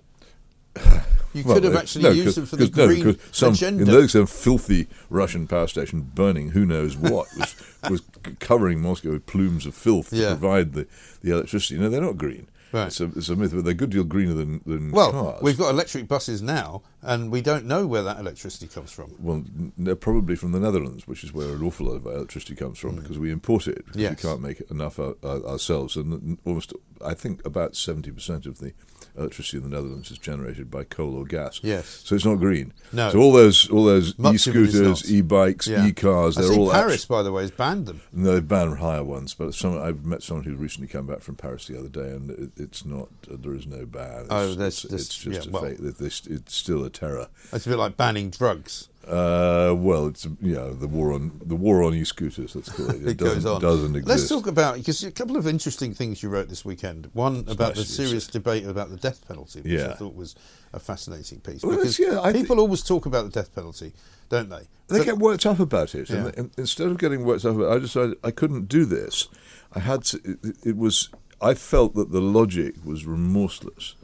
You 1.34 1.42
Well, 1.44 1.54
could 1.56 1.64
have 1.64 1.74
uh, 1.74 1.78
actually 1.78 2.04
no, 2.04 2.10
used 2.10 2.36
them 2.36 2.46
for 2.46 2.56
the 2.56 2.68
green 2.68 3.18
some, 3.32 3.52
agenda. 3.54 3.82
In 3.82 3.88
those 3.90 4.12
some 4.12 4.26
filthy 4.26 4.86
Russian 5.10 5.46
power 5.46 5.66
station 5.66 6.00
burning 6.14 6.50
who 6.50 6.64
knows 6.64 6.96
what 6.96 7.26
was 7.36 7.54
was 7.90 8.02
covering 8.38 8.80
Moscow 8.80 9.10
with 9.10 9.26
plumes 9.26 9.66
of 9.66 9.74
filth 9.74 10.12
Yeah. 10.12 10.30
to 10.30 10.36
provide 10.36 10.72
the, 10.72 10.86
the 11.22 11.32
electricity. 11.32 11.78
No, 11.78 11.88
they're 11.90 12.00
not 12.00 12.16
green. 12.16 12.46
Right. 12.72 12.88
It's 12.88 13.00
a, 13.00 13.04
it's 13.04 13.28
a 13.28 13.36
myth, 13.36 13.52
but 13.54 13.62
they're 13.64 13.70
a 13.70 13.74
good 13.74 13.90
deal 13.90 14.02
greener 14.02 14.34
than, 14.34 14.60
than 14.66 14.90
well, 14.90 15.12
cars. 15.12 15.42
we've 15.42 15.56
got 15.56 15.70
electric 15.70 16.08
buses 16.08 16.42
now, 16.42 16.82
and 17.02 17.30
we 17.30 17.40
don't 17.40 17.66
know 17.66 17.86
where 17.86 18.02
that 18.02 18.18
electricity 18.18 18.66
comes 18.66 18.90
from. 18.90 19.14
Well, 19.20 19.36
n- 19.36 19.72
they're 19.78 19.94
probably 19.94 20.34
from 20.34 20.50
the 20.50 20.58
Netherlands, 20.58 21.06
which 21.06 21.22
is 21.22 21.32
where 21.32 21.54
an 21.54 21.62
awful 21.62 21.86
lot 21.86 21.94
of 21.94 22.06
electricity 22.06 22.56
comes 22.56 22.80
from, 22.80 22.96
mm. 22.96 23.02
because 23.02 23.16
we 23.16 23.30
import 23.30 23.68
it 23.68 23.84
because 23.86 23.96
Mm. 23.96 24.00
Yes. 24.00 24.10
we 24.24 24.28
can't 24.28 24.40
make 24.42 24.60
enough 24.72 24.98
our, 24.98 25.14
our, 25.22 25.44
ourselves. 25.46 25.94
And 25.94 26.36
almost, 26.44 26.72
I 27.04 27.14
think, 27.14 27.46
about 27.46 27.76
seventy 27.76 28.10
percent 28.10 28.44
of 28.44 28.58
the 28.58 28.72
electricity 29.16 29.58
in 29.58 29.62
the 29.62 29.68
Netherlands 29.76 30.10
is 30.10 30.18
generated 30.18 30.70
by 30.70 30.84
coal 30.84 31.14
or 31.16 31.24
gas. 31.24 31.60
Yes. 31.62 32.02
so 32.04 32.14
it's 32.14 32.24
not 32.24 32.36
green. 32.36 32.72
No. 32.92 33.10
So 33.10 33.18
all 33.20 33.32
those 33.32 33.68
all 33.70 33.84
those 33.84 34.18
Much 34.18 34.46
of 34.46 34.56
it 34.56 34.62
is 34.62 34.74
e-scooters, 34.74 35.12
e-bikes, 35.12 35.66
Yeah. 35.68 35.86
e-cars, 35.86 36.36
I 36.36 36.42
they're 36.42 36.50
see 36.52 36.58
all 36.58 36.70
Paris, 36.70 37.02
actu- 37.04 37.12
by 37.14 37.22
the 37.22 37.32
way, 37.32 37.42
has 37.42 37.50
banned 37.50 37.86
them. 37.86 38.00
no, 38.12 38.32
they've 38.34 38.46
banned 38.48 38.78
higher 38.78 39.04
ones, 39.04 39.34
but 39.34 39.54
some, 39.54 39.80
I've 39.80 40.04
met 40.04 40.22
someone 40.22 40.44
who 40.44 40.56
recently 40.56 40.88
came 40.88 41.06
back 41.06 41.20
from 41.20 41.36
Paris 41.36 41.66
the 41.66 41.78
other 41.78 41.88
day, 41.88 42.10
and 42.10 42.30
it, 42.30 42.50
it's 42.56 42.84
not. 42.84 43.08
Uh, 43.30 43.36
there 43.38 43.54
is 43.54 43.66
no 43.66 43.86
ban. 43.86 44.22
It's, 44.22 44.28
Oh, 44.30 44.54
there's- 44.54 44.82
it's, 44.84 44.90
there's- 44.90 45.02
it's 45.06 45.14
just 45.18 45.42
yeah, 45.44 45.48
a 45.48 45.52
well- 45.52 45.62
fake. 45.62 45.78
It- 45.80 46.00
It's, 46.00 46.26
it's 46.26 46.54
still 46.54 46.84
a 46.84 46.90
terror. 46.90 47.28
It's 47.52 47.66
a 47.66 47.70
bit 47.70 47.78
like 47.78 47.96
banning 47.96 48.30
drugs. 48.30 48.88
Uh, 49.06 49.74
well, 49.76 50.06
it's 50.06 50.24
you 50.40 50.54
know 50.54 50.72
the 50.72 50.86
war 50.88 51.12
on 51.12 51.40
the 51.44 51.54
war 51.56 51.82
on 51.82 51.94
e-scooters. 51.94 52.54
Let's 52.54 52.68
call 52.70 52.90
it. 52.90 52.96
It, 53.02 53.08
It 53.08 53.16
doesn't, 53.18 53.42
goes 53.42 53.46
on. 53.46 53.60
doesn't 53.60 53.96
exist. 53.96 54.08
Let's 54.08 54.28
talk 54.28 54.46
about 54.46 54.76
because 54.76 55.02
a 55.04 55.10
couple 55.12 55.36
of 55.36 55.46
interesting 55.46 55.92
things 55.94 56.22
you 56.22 56.28
wrote 56.28 56.48
this 56.48 56.64
weekend. 56.64 57.10
One 57.12 57.44
about 57.48 57.74
the 57.74 57.84
serious 57.84 58.26
debate 58.26 58.66
about 58.66 58.90
the 58.90 58.96
death 58.96 59.26
penalty, 59.28 59.60
which 59.60 59.80
I 59.80 59.92
thought 59.94 60.14
was 60.14 60.34
a 60.72 60.78
fascinating 60.80 61.40
piece. 61.40 61.62
Well, 61.62 61.76
because 61.76 61.98
yeah, 61.98 62.32
people 62.32 62.58
always 62.60 62.82
talk 62.82 63.06
about 63.06 63.24
the 63.24 63.30
death 63.30 63.54
penalty, 63.54 63.92
don't 64.28 64.48
they? 64.48 64.68
They 64.88 64.98
But- 64.98 65.04
get 65.04 65.18
worked 65.18 65.46
up 65.46 65.60
about 65.60 65.94
it, 65.94 66.08
Yeah. 66.10 66.16
and, 66.26 66.38
and 66.38 66.50
instead 66.56 66.88
of 66.88 66.98
getting 66.98 67.24
worked 67.24 67.44
up, 67.44 67.56
about 67.56 67.72
it, 67.72 67.76
I 67.76 67.78
decided 67.78 68.18
I 68.24 68.30
couldn't 68.30 68.68
do 68.68 68.84
this. 68.84 69.28
I 69.72 69.80
had 69.80 70.04
to. 70.04 70.18
It, 70.42 70.56
it 70.64 70.76
was. 70.76 71.10
I 71.40 71.54
felt 71.54 71.94
that 71.94 72.10
the 72.12 72.20
logic 72.20 72.74
was 72.84 73.04
remorseless. 73.04 73.96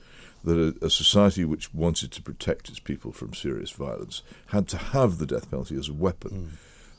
That 0.44 0.76
a, 0.82 0.86
a 0.86 0.90
society 0.90 1.44
which 1.44 1.74
wanted 1.74 2.12
to 2.12 2.22
protect 2.22 2.68
its 2.68 2.78
people 2.78 3.12
from 3.12 3.34
serious 3.34 3.70
violence 3.70 4.22
had 4.48 4.68
to 4.68 4.78
have 4.78 5.18
the 5.18 5.26
death 5.26 5.50
penalty 5.50 5.76
as 5.76 5.88
a 5.88 5.92
weapon. 5.92 6.30
Hmm. 6.30 6.46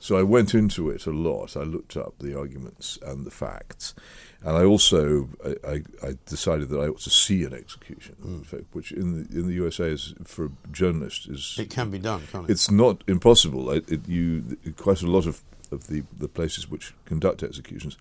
So 0.02 0.18
I 0.18 0.24
went 0.24 0.56
into 0.56 0.90
it 0.90 1.06
a 1.06 1.12
lot. 1.12 1.56
I 1.56 1.62
looked 1.62 1.96
up 1.96 2.16
the 2.20 2.36
arguments 2.38 2.98
and 3.06 3.24
the 3.24 3.30
facts, 3.30 3.94
and 4.42 4.58
I 4.58 4.64
also 4.64 5.30
I, 5.46 5.56
I, 5.64 5.84
I 6.04 6.18
decided 6.26 6.70
that 6.70 6.80
I 6.80 6.88
ought 6.88 7.02
to 7.02 7.12
see 7.12 7.44
an 7.44 7.54
execution, 7.54 8.44
fact, 8.44 8.64
which 8.72 8.92
in 8.92 9.12
the, 9.14 9.40
in 9.40 9.46
the 9.46 9.54
USA 9.54 9.90
is 9.90 10.16
for 10.24 10.46
a 10.46 10.52
journalist 10.72 11.28
is 11.30 11.56
it 11.60 11.70
can 11.70 11.92
be 11.92 12.00
done, 12.00 12.24
can't 12.32 12.50
it? 12.50 12.52
it's 12.52 12.72
not 12.72 13.04
impossible. 13.08 13.70
It, 13.70 13.92
it, 13.92 14.08
you 14.08 14.58
quite 14.76 15.04
a 15.04 15.08
lot 15.08 15.28
of, 15.28 15.44
of 15.72 15.86
the, 15.86 16.02
the 16.18 16.28
places 16.28 16.68
which 16.68 16.96
conduct 17.06 17.44
executions. 17.44 17.96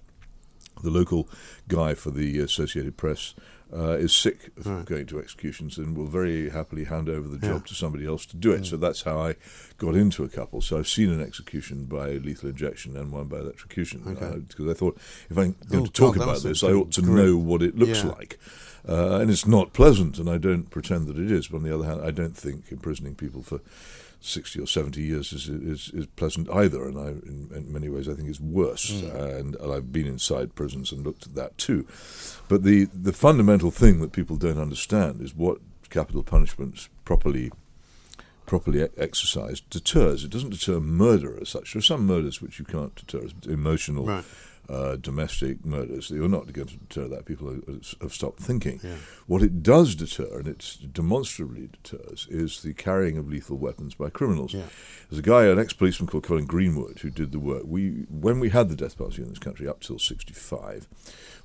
The 0.82 0.90
local 0.90 1.28
guy 1.68 1.92
for 1.92 2.11
the 2.11 2.38
Associated 2.38 2.97
Press 2.97 3.35
uh, 3.72 3.92
is 3.92 4.12
sick 4.12 4.50
of 4.56 4.66
Right. 4.66 4.84
going 4.84 5.06
to 5.06 5.18
executions 5.20 5.78
and 5.78 5.96
will 5.96 6.06
very 6.06 6.50
happily 6.50 6.84
hand 6.84 7.08
over 7.08 7.28
the 7.28 7.38
job 7.38 7.62
Yeah. 7.62 7.68
to 7.68 7.74
somebody 7.74 8.04
else 8.06 8.26
to 8.26 8.36
do 8.36 8.50
it. 8.52 8.66
So 8.66 8.76
that's 8.76 9.02
how 9.02 9.18
I 9.18 9.36
got 9.78 9.94
into 9.94 10.24
a 10.24 10.28
couple. 10.28 10.60
So 10.60 10.78
I've 10.78 10.88
seen 10.88 11.10
an 11.10 11.20
execution 11.22 11.84
by 11.84 12.12
lethal 12.14 12.48
injection 12.50 12.96
and 12.96 13.12
one 13.12 13.26
by 13.28 13.38
electrocution 13.38 14.02
Okay. 14.06 14.40
because 14.48 14.68
I 14.68 14.74
thought 14.74 14.98
if 15.30 15.38
I'm 15.38 15.54
going 15.68 15.82
Oh, 15.82 15.86
to 15.86 15.92
talk 15.92 16.16
God, 16.16 16.24
about 16.24 16.42
this, 16.42 16.64
I 16.64 16.72
ought 16.72 16.90
to 16.92 17.02
grim. 17.02 17.14
know 17.16 17.36
what 17.36 17.62
it 17.62 17.76
looks 17.76 17.98
Yeah. 18.02 18.08
like. 18.10 18.38
Uh, 18.88 19.18
and 19.20 19.30
it's 19.30 19.46
not 19.46 19.72
pleasant, 19.74 20.18
and 20.18 20.28
I 20.28 20.38
don't 20.38 20.70
pretend 20.70 21.06
that 21.08 21.18
it 21.18 21.30
is. 21.30 21.48
But 21.48 21.58
on 21.58 21.62
the 21.64 21.74
other 21.74 21.84
hand, 21.84 22.00
I 22.00 22.10
don't 22.10 22.36
think 22.36 22.64
imprisoning 22.70 23.14
people 23.14 23.42
for 23.42 23.60
sixty 24.20 24.60
or 24.60 24.66
seventy 24.66 25.02
years 25.02 25.32
is 25.32 25.48
is, 25.48 25.90
is 25.94 26.06
pleasant 26.16 26.48
either. 26.50 26.86
And 26.86 26.98
I, 26.98 27.08
in, 27.08 27.50
in 27.54 27.72
many 27.72 27.88
ways, 27.88 28.08
I 28.08 28.14
think 28.14 28.28
it's 28.28 28.40
worse. 28.40 29.00
Hmm. 29.00 29.16
And, 29.16 29.56
and 29.56 29.72
I've 29.72 29.92
been 29.92 30.06
inside 30.06 30.54
prisons 30.54 30.92
and 30.92 31.04
looked 31.04 31.26
at 31.26 31.34
that 31.34 31.58
too. 31.58 31.86
But 32.48 32.62
the 32.62 32.86
the 32.94 33.12
fundamental 33.12 33.70
thing 33.70 34.00
that 34.00 34.12
people 34.12 34.36
don't 34.36 34.60
understand 34.60 35.20
is 35.20 35.34
what 35.34 35.58
capital 35.88 36.22
punishments 36.22 36.88
properly 37.04 37.50
properly 38.46 38.88
exercised, 38.96 39.70
deters. 39.70 40.24
It 40.24 40.30
doesn't 40.30 40.50
deter 40.50 40.80
murder 40.80 41.38
as 41.40 41.50
such. 41.50 41.72
There 41.72 41.78
are 41.78 41.82
some 41.82 42.04
murders 42.04 42.42
which 42.42 42.58
you 42.58 42.64
can't 42.64 42.92
deter, 42.96 43.28
emotional, 43.48 44.06
Right. 44.06 44.24
Uh, 44.70 44.96
domestic 44.96 45.64
murders. 45.64 46.10
You're 46.10 46.28
not 46.28 46.52
going 46.52 46.68
to 46.68 46.76
deter 46.76 47.08
that. 47.08 47.24
People 47.24 47.50
have- 47.50 47.94
have 48.00 48.12
stopped 48.12 48.40
thinking. 48.40 48.78
Yeah. 48.84 48.96
What 49.26 49.42
it 49.42 49.62
does 49.62 49.94
deter, 49.96 50.38
and 50.38 50.46
it 50.46 50.76
demonstrably 50.92 51.68
deters, 51.72 52.28
is 52.30 52.62
the 52.62 52.72
carrying 52.74 53.18
of 53.18 53.28
lethal 53.28 53.58
weapons 53.58 53.94
by 53.94 54.10
criminals. 54.10 54.54
Yeah. 54.54 54.66
There's 55.08 55.18
a 55.18 55.22
guy, 55.22 55.46
an 55.46 55.58
ex-policeman 55.58 56.06
called 56.08 56.22
Colin 56.24 56.46
Greenwood, 56.46 57.00
who 57.00 57.10
did 57.10 57.32
the 57.32 57.40
work. 57.40 57.62
We, 57.64 58.06
when 58.08 58.38
we 58.38 58.50
had 58.50 58.68
the 58.68 58.76
death 58.76 58.96
penalty 58.96 59.22
in 59.22 59.28
this 59.30 59.38
country 59.38 59.66
up 59.66 59.80
till 59.80 59.98
'65, 59.98 60.86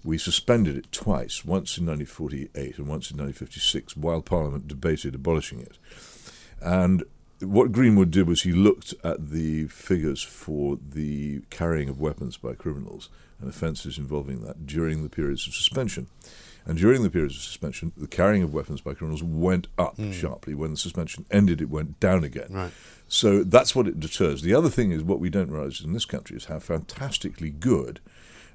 we 0.04 0.18
suspended 0.20 0.78
it 0.78 0.92
twice, 0.92 1.44
once 1.44 1.78
in 1.80 1.88
1948 1.88 2.78
and 2.78 2.88
once 2.88 3.10
in 3.10 3.18
1956, 3.18 3.98
while 3.98 4.22
Parliament 4.22 4.68
debated 4.68 5.16
abolishing 5.16 5.62
it. 5.62 5.78
And 6.62 7.04
what 7.42 7.72
Greenwood 7.72 8.12
did 8.12 8.28
was 8.28 8.44
he 8.44 8.52
looked 8.52 8.94
at 9.04 9.30
the 9.30 9.68
figures 9.68 10.22
for 10.22 10.78
the 10.82 11.42
carrying 11.50 11.90
of 11.90 12.00
weapons 12.00 12.38
by 12.38 12.54
criminals 12.54 13.10
and 13.40 13.50
offences 13.50 13.98
involving 13.98 14.42
that 14.42 14.66
during 14.66 15.04
the 15.04 15.10
periods 15.10 15.48
of 15.48 15.54
suspension. 15.54 16.08
And 16.68 16.80
during 16.80 17.04
the 17.04 17.12
periods 17.12 17.36
of 17.36 17.44
suspension, 17.44 17.92
the 17.96 18.08
carrying 18.08 18.42
of 18.42 18.54
weapons 18.54 18.82
by 18.82 18.96
criminals 18.96 19.22
went 19.22 19.68
up 19.78 19.98
hmm. 19.98 20.12
sharply. 20.12 20.56
When 20.56 20.72
the 20.72 20.78
suspension 20.78 21.26
ended, 21.30 21.62
it 21.62 21.70
went 21.70 22.00
down 22.00 22.24
again. 22.24 22.48
Right. 22.50 22.72
So 23.08 23.44
that's 23.44 23.76
what 23.76 23.88
it 23.88 24.00
deters. 24.00 24.42
The 24.42 24.56
other 24.56 24.70
thing 24.70 24.92
is 24.92 25.04
what 25.04 25.20
we 25.20 25.30
don't 25.30 25.52
realise 25.52 25.82
in 25.82 25.94
this 25.94 26.06
country 26.06 26.36
is 26.36 26.46
how 26.46 26.60
fantastically 26.60 27.52
good 27.52 28.00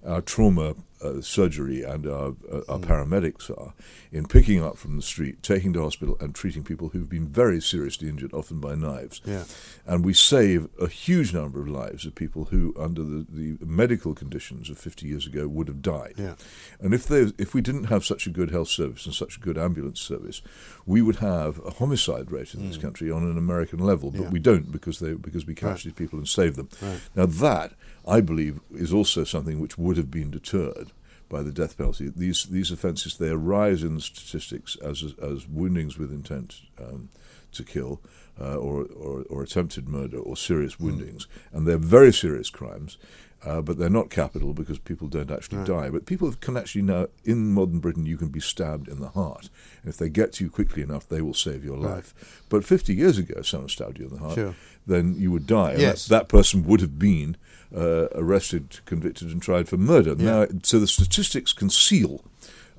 our 0.04 0.20
trauma 0.20 0.75
uh, 1.02 1.21
surgery 1.21 1.83
and 1.83 2.07
our, 2.07 2.35
uh, 2.52 2.61
our 2.69 2.78
paramedics 2.78 3.50
are 3.50 3.73
in 4.12 4.26
picking 4.26 4.62
up 4.62 4.76
from 4.76 4.97
the 4.97 5.02
street, 5.02 5.42
taking 5.42 5.73
to 5.73 5.80
hospital, 5.83 6.16
and 6.21 6.35
treating 6.35 6.62
people 6.62 6.88
who've 6.90 7.09
been 7.09 7.26
very 7.26 7.61
seriously 7.61 8.09
injured, 8.09 8.33
often 8.35 8.61
by 8.61 8.75
knives. 8.75 9.21
Yeah. 9.25 9.45
And 9.87 10.04
we 10.04 10.12
save 10.14 10.69
a 10.80 10.88
huge 10.88 11.33
number 11.33 11.61
of 11.61 11.69
lives 11.69 12.04
of 12.07 12.14
people 12.14 12.47
who, 12.47 12.75
under 12.78 13.02
the, 13.02 13.26
the 13.30 13.64
medical 13.64 14.14
conditions 14.14 14.69
of 14.71 14.78
50 14.78 15.07
years 15.07 15.26
ago, 15.26 15.47
would 15.49 15.69
have 15.69 15.83
died. 15.83 16.14
Yeah. 16.16 16.35
And 16.80 16.92
if 16.95 17.07
they, 17.07 17.33
if 17.38 17.54
we 17.54 17.61
didn't 17.61 17.85
have 17.85 18.04
such 18.04 18.26
a 18.26 18.30
good 18.30 18.50
health 18.50 18.69
service 18.69 19.07
and 19.07 19.14
such 19.14 19.37
a 19.37 19.40
good 19.40 19.57
ambulance 19.59 20.00
service, 20.00 20.42
we 20.87 21.02
would 21.02 21.16
have 21.16 21.59
a 21.64 21.71
homicide 21.73 22.30
rate 22.30 22.54
in 22.54 22.66
this 22.66 22.76
country 22.76 23.11
on 23.11 23.23
an 23.23 23.38
American 23.38 23.78
level. 23.78 24.11
But 24.11 24.21
Mm. 24.21 24.25
Yeah. 24.25 24.30
we 24.30 24.38
don't 24.40 24.73
because 24.73 24.99
they 24.99 25.14
because 25.14 25.47
we 25.47 25.54
catch 25.54 25.64
Right. 25.71 25.83
these 25.85 25.92
people 25.95 26.19
and 26.19 26.28
save 26.28 26.57
them. 26.57 26.69
Right. 26.83 27.00
Now 27.16 27.26
that 27.26 27.73
I 28.07 28.21
believe 28.21 28.61
is 28.75 28.92
also 28.92 29.25
something 29.25 29.61
which 29.61 29.78
would 29.78 29.97
have 29.97 30.11
been 30.11 30.30
deterred 30.30 30.89
by 31.30 31.42
the 31.42 31.52
death 31.52 31.78
penalty. 31.78 32.12
These 32.14 32.44
these 32.50 32.70
offences 32.70 33.16
they 33.16 33.30
arise 33.30 33.82
in 33.82 33.94
the 33.94 34.00
statistics 34.02 34.76
as 34.82 35.14
as 35.22 35.49
woundings 35.49 35.96
with 35.99 36.12
intent 36.12 36.60
um, 36.78 37.08
to 37.52 37.64
kill. 37.64 38.00
Uh, 38.40 38.56
or, 38.56 38.87
or, 38.96 39.25
or 39.28 39.42
attempted 39.42 39.87
murder 39.87 40.18
or 40.18 40.34
serious 40.34 40.75
Hmm. 40.75 40.84
woundings, 40.87 41.26
and 41.52 41.66
they're 41.66 41.76
very 41.76 42.10
serious 42.10 42.49
crimes, 42.49 42.96
uh, 43.44 43.61
but 43.62 43.78
they're 43.78 43.88
not 43.88 44.11
capital 44.11 44.52
because 44.52 44.78
people 44.78 45.09
don't 45.09 45.30
actually 45.30 45.64
die. 45.64 45.88
But 45.90 46.04
people 46.06 46.30
can 46.40 46.56
actually 46.56 46.82
now, 46.82 47.06
in 47.25 47.52
modern 47.52 47.78
Britain, 47.80 48.04
you 48.06 48.16
can 48.16 48.28
be 48.28 48.40
stabbed 48.40 48.88
in 48.88 49.00
the 49.00 49.09
heart. 49.09 49.49
And 49.82 49.90
if 49.90 49.97
they 49.97 50.09
get 50.11 50.32
to 50.35 50.44
you 50.44 50.50
quickly 50.50 50.82
enough, 50.82 51.09
they 51.09 51.23
will 51.23 51.35
save 51.35 51.64
your 51.64 51.78
Right. 51.78 51.97
life. 51.97 52.42
But 52.49 52.64
50 52.64 52.94
years 52.94 53.16
ago, 53.18 53.35
if 53.38 53.47
someone 53.49 53.68
stabbed 53.70 53.99
you 53.99 54.06
in 54.06 54.12
the 54.12 54.18
heart, 54.20 54.35
Sure. 54.35 54.54
then 54.87 55.14
you 55.18 55.30
would 55.30 55.47
die. 55.47 55.73
And 55.73 55.80
Yes. 55.80 56.06
that, 56.06 56.18
that 56.20 56.28
person 56.28 56.64
would 56.64 56.80
have 56.80 56.99
been 56.99 57.37
uh, 57.75 58.09
arrested, 58.16 58.80
convicted, 58.85 59.28
and 59.30 59.40
tried 59.40 59.68
for 59.68 59.76
murder. 59.76 60.14
Now, 60.16 60.47
so 60.64 60.80
the 60.80 60.88
statistics 60.88 61.52
conceal 61.52 62.25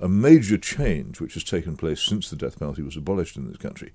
a 0.01 0.10
major 0.10 0.58
change 0.58 1.22
which 1.22 1.36
has 1.36 1.44
taken 1.44 1.77
place 1.77 2.01
since 2.01 2.30
the 2.30 2.36
death 2.36 2.58
penalty 2.60 2.82
was 2.82 2.98
abolished 2.98 3.38
in 3.38 3.48
this 3.48 3.58
country. 3.58 3.91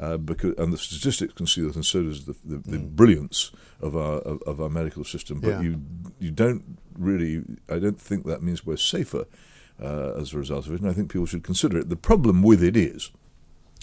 Uh, 0.00 0.16
because 0.16 0.54
and 0.58 0.72
the 0.72 0.76
statistics 0.78 1.32
can 1.34 1.46
see 1.46 1.64
it, 1.64 1.74
and 1.76 1.86
so 1.86 2.02
does 2.02 2.24
the, 2.24 2.34
the, 2.44 2.56
the 2.58 2.78
brilliance 2.78 3.52
of 3.80 3.94
our 3.96 4.18
of, 4.18 4.42
of 4.42 4.60
our 4.60 4.68
medical 4.68 5.04
system. 5.04 5.40
But 5.40 5.50
Mm. 5.50 5.52
Yeah. 5.52 5.62
you 5.62 5.80
you 6.18 6.30
don't 6.32 6.78
really. 6.98 7.42
I 7.68 7.78
don't 7.78 8.00
think 8.00 8.26
that 8.26 8.42
means 8.42 8.66
we're 8.66 8.76
safer 8.76 9.26
uh, 9.80 10.14
as 10.20 10.34
a 10.34 10.38
result 10.38 10.66
of 10.66 10.72
it. 10.72 10.80
And 10.80 10.90
I 10.90 10.94
think 10.94 11.12
people 11.12 11.26
should 11.26 11.44
consider 11.44 11.78
it. 11.78 11.90
The 11.90 11.96
problem 11.96 12.42
with 12.42 12.60
it 12.62 12.76
is 12.76 13.12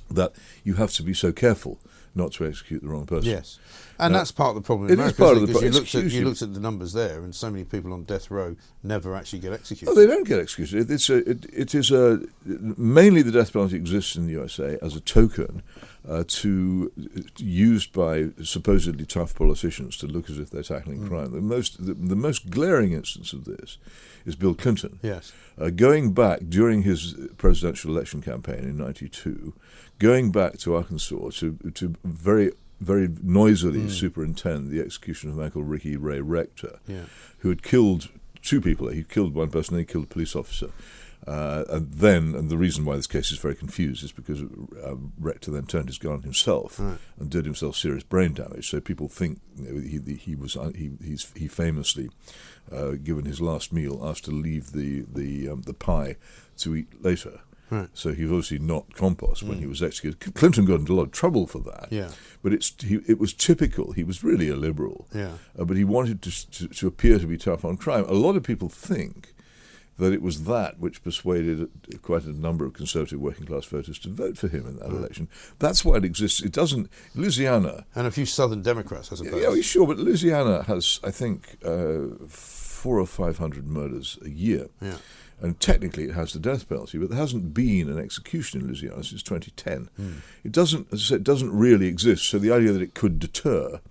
that 0.10 0.34
you 0.66 0.74
have 0.74 0.92
to 0.94 1.04
be 1.04 1.14
so 1.14 1.32
careful 1.32 1.80
not 2.14 2.34
to 2.34 2.46
execute 2.46 2.82
the 2.82 2.90
wrong 2.90 3.06
person. 3.06 3.30
Yes, 3.30 3.58
and 3.98 4.12
Now, 4.12 4.18
that's 4.20 4.34
part 4.34 4.50
of 4.50 4.56
the 4.56 4.66
problem. 4.66 4.90
it 4.90 4.94
is 4.94 5.00
America, 5.00 5.18
part 5.18 5.38
isn't 5.38 5.44
of 5.44 5.48
the 5.48 5.54
because 5.54 5.62
pro- 5.62 5.68
you 5.70 5.74
looked 5.80 5.96
at 5.96 6.12
you 6.20 6.26
looked 6.26 6.42
at 6.42 6.54
the 6.54 6.60
numbers 6.60 6.92
there, 6.92 7.24
and 7.24 7.34
so 7.34 7.50
many 7.50 7.64
people 7.64 7.94
on 7.94 8.04
death 8.04 8.30
row 8.30 8.58
never 8.84 9.16
actually 9.16 9.40
get 9.40 9.54
executed. 9.54 9.90
Oh, 9.90 9.96
they 9.96 10.06
don't 10.08 10.28
get 10.28 10.38
executed. 10.40 10.92
It's 10.92 11.10
a, 11.10 11.18
it, 11.30 11.46
it 11.54 11.74
is 11.74 11.90
a 11.90 12.20
mainly 12.46 13.22
the 13.22 13.32
death 13.32 13.54
penalty 13.54 13.78
exists 13.78 14.18
in 14.18 14.26
the 14.26 14.34
USA 14.34 14.78
as 14.82 14.94
a 14.98 15.00
token 15.00 15.64
uh, 16.08 16.24
to 16.28 16.92
used 17.38 17.94
by 17.94 18.30
supposedly 18.44 19.06
tough 19.06 19.36
politicians 19.36 19.98
to 19.98 20.08
look 20.08 20.30
as 20.30 20.40
if 20.40 20.50
they're 20.50 20.64
tackling 20.64 21.08
crime. 21.08 21.32
The 21.32 21.42
most 21.42 21.86
the, 21.86 21.94
the 21.94 22.16
most 22.16 22.50
glaring 22.50 22.94
instance 22.94 23.34
of 23.34 23.46
this 23.46 23.78
is 24.26 24.36
Bill 24.36 24.54
Clinton. 24.56 25.00
Yes. 25.04 25.32
Uh, 25.60 25.70
going 25.70 26.14
back 26.14 26.40
during 26.50 26.84
his 26.84 27.16
presidential 27.38 27.92
election 27.92 28.22
campaign 28.22 28.60
in 28.60 28.78
'92, 28.78 29.54
going 30.00 30.32
back 30.32 30.58
to 30.60 30.76
Arkansas 30.76 31.30
to 31.40 31.58
to 31.76 31.94
very 32.04 32.52
very 32.80 33.08
noisily 33.22 33.88
superintend 33.90 34.72
the 34.72 34.82
execution 34.82 35.30
of 35.30 35.38
a 35.38 35.42
man 35.42 35.52
called 35.52 35.70
Ricky 35.70 35.96
Ray 35.98 36.20
Rector, 36.20 36.80
Yeah. 36.88 37.06
who 37.40 37.50
had 37.50 37.62
killed 37.62 38.10
two 38.42 38.60
people. 38.60 38.88
He 38.88 39.04
killed 39.04 39.36
one 39.36 39.52
person, 39.52 39.76
then 39.76 39.82
he 39.82 39.86
killed 39.86 40.06
a 40.06 40.08
police 40.08 40.36
officer. 40.36 40.70
Uh, 41.28 41.64
and 41.70 41.94
then, 41.94 42.34
and 42.36 42.50
the 42.50 42.58
reason 42.58 42.84
why 42.84 42.96
this 42.96 43.06
case 43.08 43.32
is 43.32 43.38
very 43.38 43.54
confused 43.56 44.04
is 44.04 44.12
because 44.12 44.42
uh, 44.42 44.96
Rector 45.20 45.52
then 45.52 45.66
turned 45.68 45.88
his 45.88 46.00
gun 46.00 46.14
on 46.14 46.22
himself 46.24 46.80
Right. 46.80 46.98
and 47.20 47.30
did 47.30 47.46
himself 47.46 47.76
serious 47.76 48.04
brain 48.04 48.34
damage. 48.34 48.70
So 48.70 48.80
people 48.80 49.08
think 49.08 49.40
you 49.56 49.72
know, 49.72 49.80
he, 49.82 50.16
he 50.16 50.36
was 50.36 50.58
uh, 50.58 50.72
he 50.76 50.92
he's, 51.04 51.32
he 51.36 51.48
famously, 51.48 52.10
uh, 52.72 52.92
given 53.04 53.26
his 53.26 53.40
last 53.40 53.72
meal, 53.72 54.02
asked 54.04 54.26
to 54.26 54.32
leave 54.32 54.72
the 54.72 55.06
the 55.14 55.48
um, 55.50 55.62
the 55.62 55.74
pie 55.76 56.16
to 56.58 56.76
eat 56.76 57.04
later. 57.04 57.42
Right. 57.70 57.88
So 57.94 58.12
he 58.14 58.24
was 58.24 58.32
obviously 58.32 58.60
not 58.60 58.94
compos 58.96 59.42
when 59.44 59.60
he 59.60 59.66
was 59.68 59.82
executed. 59.82 60.34
Clinton 60.36 60.66
got 60.66 60.82
into 60.82 60.92
a 60.92 60.96
lot 60.96 61.04
of 61.04 61.12
trouble 61.14 61.48
for 61.48 61.60
that. 61.60 61.88
Yeah. 61.90 62.10
But 62.44 62.52
it's 62.52 62.74
he, 62.84 62.96
it 63.08 63.18
was 63.18 63.34
typical. 63.34 63.94
He 63.94 64.04
was 64.04 64.24
really 64.26 64.50
a 64.50 64.58
liberal. 64.58 65.08
Yeah. 65.16 65.34
Uh, 65.58 65.64
but 65.64 65.78
he 65.78 65.86
wanted 65.86 66.22
to, 66.24 66.50
to 66.52 66.68
to 66.68 66.88
appear 66.88 67.20
to 67.20 67.28
be 67.28 67.38
tough 67.38 67.64
on 67.64 67.78
crime. 67.78 68.06
A 68.10 68.14
lot 68.14 68.36
of 68.36 68.44
people 68.44 68.68
think 68.70 69.34
that 69.98 70.14
it 70.14 70.22
was 70.22 70.46
that 70.46 70.80
which 70.80 71.04
persuaded 71.04 71.70
quite 72.02 72.24
a 72.24 72.32
number 72.32 72.66
of 72.66 72.74
conservative 72.74 73.20
working 73.20 73.46
class 73.46 73.66
voters 73.66 74.00
to 74.00 74.10
vote 74.10 74.38
for 74.38 74.48
him 74.48 74.66
in 74.68 74.78
that 74.78 74.90
election. 74.90 75.28
That's 75.60 75.86
why 75.86 75.98
it 75.98 76.06
exists. 76.06 76.42
It 76.42 76.52
doesn't. 76.52 76.90
Louisiana. 77.14 77.86
and 77.94 78.08
a 78.08 78.12
few 78.12 78.26
Southern 78.26 78.62
Democrats, 78.62 79.12
I 79.12 79.16
suppose. 79.16 79.42
Yeah, 79.42 79.62
sure, 79.62 79.86
but 79.86 79.98
Louisiana 79.98 80.64
has, 80.64 81.00
I 81.04 81.12
think, 81.12 81.58
uh, 81.64 82.26
four 82.28 83.00
or 83.00 83.06
five 83.06 83.38
hundred 83.38 83.68
murders 83.68 84.18
a 84.26 84.30
year. 84.30 84.70
Yeah. 84.82 84.98
And 85.40 85.60
technically, 85.60 86.04
it 86.04 86.14
has 86.14 86.34
the 86.34 86.40
death 86.40 86.70
penalty, 86.70 87.00
but 87.00 87.10
there 87.10 87.18
hasn't 87.18 87.52
been 87.54 87.90
an 87.90 87.98
execution 87.98 88.62
in 88.62 88.68
Louisiana 88.68 89.04
since 89.04 89.24
2010. 89.24 89.90
Hmm. 89.98 90.14
It 90.44 90.52
doesn't, 90.52 90.88
as 90.94 91.02
I 91.02 91.06
said, 91.06 91.16
it 91.22 91.24
doesn't 91.24 91.52
really 91.52 91.88
exist. 91.88 92.26
So 92.26 92.38
the 92.38 92.52
idea 92.52 92.72
that 92.72 92.82
it 92.84 92.94
could 92.94 93.18
deter 93.18 93.82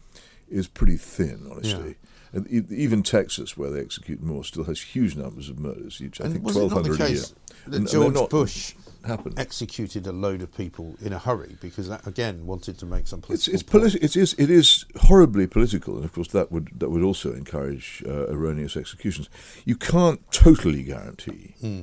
is 0.48 0.68
pretty 0.68 0.96
thin, 0.96 1.48
honestly. 1.50 1.96
And 2.32 2.46
even 2.70 3.02
Texas, 3.02 3.56
where 3.56 3.70
they 3.70 3.80
execute 3.80 4.22
more, 4.22 4.44
still 4.44 4.64
has 4.64 4.80
huge 4.80 5.16
numbers 5.16 5.48
of 5.48 5.58
murders 5.58 6.00
each. 6.00 6.20
I 6.20 6.24
And 6.24 6.32
think 6.34 6.46
the 6.46 6.52
1,200 6.60 7.00
a 7.00 7.10
year. 7.12 7.22
that 7.66 7.76
And- 7.76 7.88
George 7.88 8.30
Bush 8.30 8.74
happened. 9.04 9.38
executed 9.38 10.06
a 10.06 10.12
load 10.12 10.40
of 10.42 10.54
people 10.56 10.94
in 11.02 11.12
a 11.12 11.18
hurry 11.18 11.56
because 11.60 11.88
that 11.88 12.06
again 12.06 12.46
wanted 12.46 12.78
to 12.78 12.86
make 12.86 13.08
some 13.08 13.20
political 13.20 13.52
it's 13.54 13.62
point. 13.64 13.84
politi- 13.84 14.02
it 14.04 14.14
is 14.16 14.34
it 14.38 14.48
is 14.50 14.84
horribly 14.96 15.46
political, 15.46 15.96
and 15.96 16.04
of 16.04 16.12
course 16.12 16.28
that 16.28 16.52
would 16.52 16.68
that 16.78 16.90
would 16.90 17.02
also 17.02 17.32
encourage 17.32 18.02
uh, 18.06 18.26
erroneous 18.28 18.76
executions. 18.76 19.28
You 19.64 19.74
can't 19.76 20.20
totally 20.30 20.82
guarantee. 20.84 21.54
Hmm. 21.60 21.80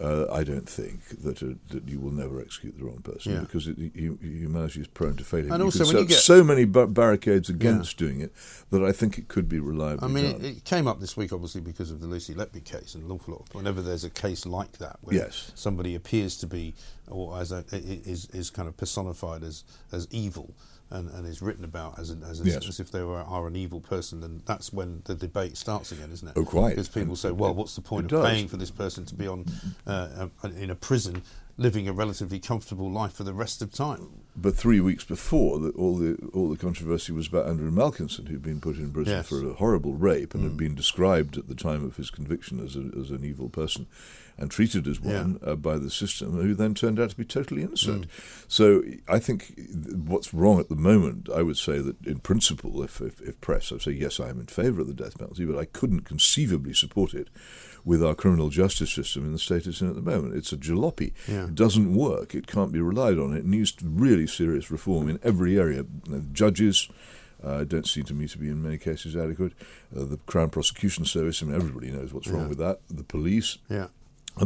Uh, 0.00 0.26
I 0.32 0.42
don't 0.42 0.66
think 0.66 1.06
that 1.22 1.42
uh, 1.42 1.48
that 1.68 1.86
you 1.86 2.00
will 2.00 2.10
never 2.12 2.40
execute 2.40 2.78
the 2.78 2.84
wrong 2.84 3.02
person 3.02 3.32
Yeah. 3.34 3.40
because 3.40 3.68
it, 3.68 3.76
hu- 3.76 4.18
humanity 4.22 4.80
is 4.80 4.86
prone 4.86 5.16
to 5.16 5.24
failing. 5.24 5.50
And 5.52 5.60
you 5.60 5.64
also 5.66 5.84
when 5.86 5.98
you 5.98 6.04
get- 6.06 6.18
so 6.18 6.42
many 6.42 6.64
ba- 6.64 6.86
barricades 6.86 7.50
against 7.50 7.98
doing 7.98 8.20
it 8.22 8.32
that 8.70 8.82
I 8.82 8.90
think 8.90 9.18
it 9.18 9.28
could 9.28 9.50
be 9.50 9.60
reliably 9.60 10.08
I 10.08 10.10
mean, 10.10 10.24
it, 10.24 10.44
it 10.44 10.64
came 10.64 10.86
up 10.88 10.98
this 11.00 11.14
week, 11.14 11.30
obviously, 11.30 11.60
because 11.60 11.90
of 11.90 12.00
the 12.00 12.06
Lucy 12.06 12.34
Letby 12.34 12.64
case, 12.64 12.94
and 12.94 13.04
an 13.04 13.10
awful 13.10 13.34
lot. 13.34 13.48
Whenever 13.54 13.82
there's 13.82 14.02
a 14.02 14.10
case 14.10 14.46
like 14.46 14.78
that, 14.78 14.96
where 15.02 15.14
Yes. 15.16 15.52
somebody 15.54 15.94
appears 15.94 16.38
to 16.38 16.46
be, 16.46 16.74
or 17.08 17.38
as 17.38 17.52
a, 17.52 17.62
is 17.70 18.28
is 18.32 18.48
kind 18.48 18.68
of 18.68 18.76
personified 18.78 19.42
as 19.42 19.62
as 19.92 20.08
evil, 20.10 20.54
and, 20.92 21.08
and 21.10 21.26
is 21.26 21.42
written 21.42 21.64
about 21.64 21.98
as 21.98 22.10
an, 22.10 22.22
as, 22.22 22.40
a, 22.40 22.44
Yes. 22.44 22.68
as 22.68 22.78
if 22.80 22.90
they 22.90 23.02
were, 23.02 23.20
are 23.22 23.46
an 23.46 23.56
evil 23.56 23.80
person, 23.80 24.20
then 24.20 24.42
that's 24.46 24.72
when 24.72 25.02
the 25.04 25.14
debate 25.14 25.56
starts 25.56 25.90
again, 25.92 26.10
isn't 26.12 26.28
it? 26.28 26.34
Oh, 26.36 26.44
quite. 26.44 26.70
Because 26.70 26.88
people 26.88 27.10
And 27.10 27.18
say, 27.18 27.30
well, 27.32 27.54
what's 27.54 27.74
the 27.74 27.80
point 27.80 28.04
of 28.06 28.10
does. 28.22 28.26
paying 28.30 28.48
for 28.48 28.56
this 28.58 28.70
person 28.70 29.04
to 29.06 29.14
be 29.14 29.26
on 29.26 29.46
uh, 29.86 30.28
uh, 30.44 30.48
in 30.48 30.70
a 30.70 30.74
prison 30.74 31.22
living 31.58 31.86
a 31.86 31.92
relatively 31.92 32.38
comfortable 32.40 32.90
life 32.90 33.12
for 33.12 33.24
the 33.24 33.34
rest 33.34 33.60
of 33.62 33.72
time. 33.72 34.08
But 34.34 34.56
three 34.56 34.80
weeks 34.80 35.04
before, 35.04 35.58
the, 35.58 35.68
all 35.70 35.96
the 35.96 36.16
all 36.32 36.48
the 36.48 36.56
controversy 36.56 37.12
was 37.12 37.28
about 37.28 37.46
Andrew 37.46 37.70
Malkinson, 37.70 38.26
who'd 38.28 38.42
been 38.42 38.60
put 38.60 38.76
in 38.76 38.90
prison 38.90 39.16
Yes. 39.16 39.28
for 39.28 39.46
a 39.46 39.52
horrible 39.52 39.92
rape 39.92 40.34
and 40.34 40.42
Mm. 40.42 40.48
had 40.48 40.56
been 40.56 40.74
described 40.74 41.36
at 41.36 41.48
the 41.48 41.54
time 41.54 41.84
of 41.84 41.96
his 41.96 42.08
conviction 42.10 42.58
as, 42.58 42.74
a, 42.74 42.90
as 42.98 43.10
an 43.10 43.22
evil 43.24 43.50
person 43.50 43.86
and 44.38 44.50
treated 44.50 44.88
as 44.88 44.98
one 44.98 45.38
uh, 45.44 45.54
by 45.54 45.76
the 45.76 45.90
system, 45.90 46.32
who 46.32 46.54
then 46.54 46.74
turned 46.74 46.98
out 46.98 47.10
to 47.10 47.16
be 47.16 47.24
totally 47.26 47.60
innocent. 47.62 48.06
Mm. 48.08 48.44
So 48.48 48.82
I 49.06 49.18
think 49.18 49.52
what's 50.06 50.32
wrong 50.32 50.58
at 50.58 50.70
the 50.70 50.74
moment, 50.74 51.28
I 51.28 51.42
would 51.42 51.58
say 51.58 51.78
that 51.80 51.96
in 52.06 52.18
principle, 52.20 52.82
if, 52.82 53.02
if, 53.02 53.20
if 53.20 53.38
pressed, 53.42 53.70
I'd 53.70 53.82
say 53.82 53.92
yes, 53.92 54.18
I 54.18 54.30
am 54.30 54.40
in 54.40 54.46
favour 54.46 54.80
of 54.80 54.86
the 54.86 54.94
death 54.94 55.18
penalty, 55.18 55.44
but 55.44 55.58
I 55.58 55.66
couldn't 55.66 56.06
conceivably 56.06 56.72
support 56.72 57.12
it 57.12 57.28
with 57.84 58.02
our 58.02 58.14
criminal 58.14 58.48
justice 58.48 58.92
system 58.92 59.24
in 59.24 59.32
the 59.32 59.38
state 59.38 59.66
it's 59.66 59.80
in 59.80 59.88
at 59.88 59.94
the 59.96 60.02
moment. 60.02 60.34
It's 60.36 60.52
a 60.52 60.56
jalopy. 60.56 61.12
Yeah. 61.28 61.44
It 61.44 61.54
doesn't 61.54 61.94
work. 61.94 62.34
It 62.34 62.46
can't 62.46 62.72
be 62.72 62.80
relied 62.80 63.18
on. 63.18 63.34
It 63.36 63.44
needs 63.44 63.74
really 63.82 64.26
serious 64.26 64.70
reform 64.70 65.08
in 65.08 65.18
every 65.22 65.58
area. 65.58 65.84
Judges 66.32 66.88
uh, 67.42 67.64
don't 67.64 67.88
seem 67.88 68.04
to 68.04 68.14
me 68.14 68.28
to 68.28 68.38
be 68.38 68.48
in 68.48 68.62
many 68.62 68.78
cases 68.78 69.16
adequate. 69.16 69.52
Uh, 69.96 70.04
the 70.04 70.16
Crown 70.26 70.50
Prosecution 70.50 71.04
Service, 71.04 71.42
I 71.42 71.46
mean, 71.46 71.56
everybody 71.56 71.90
knows 71.90 72.12
what's 72.14 72.28
Yeah. 72.28 72.34
wrong 72.34 72.48
with 72.48 72.58
that. 72.58 72.78
The 72.88 73.02
police, 73.02 73.58
Yeah. 73.68 73.88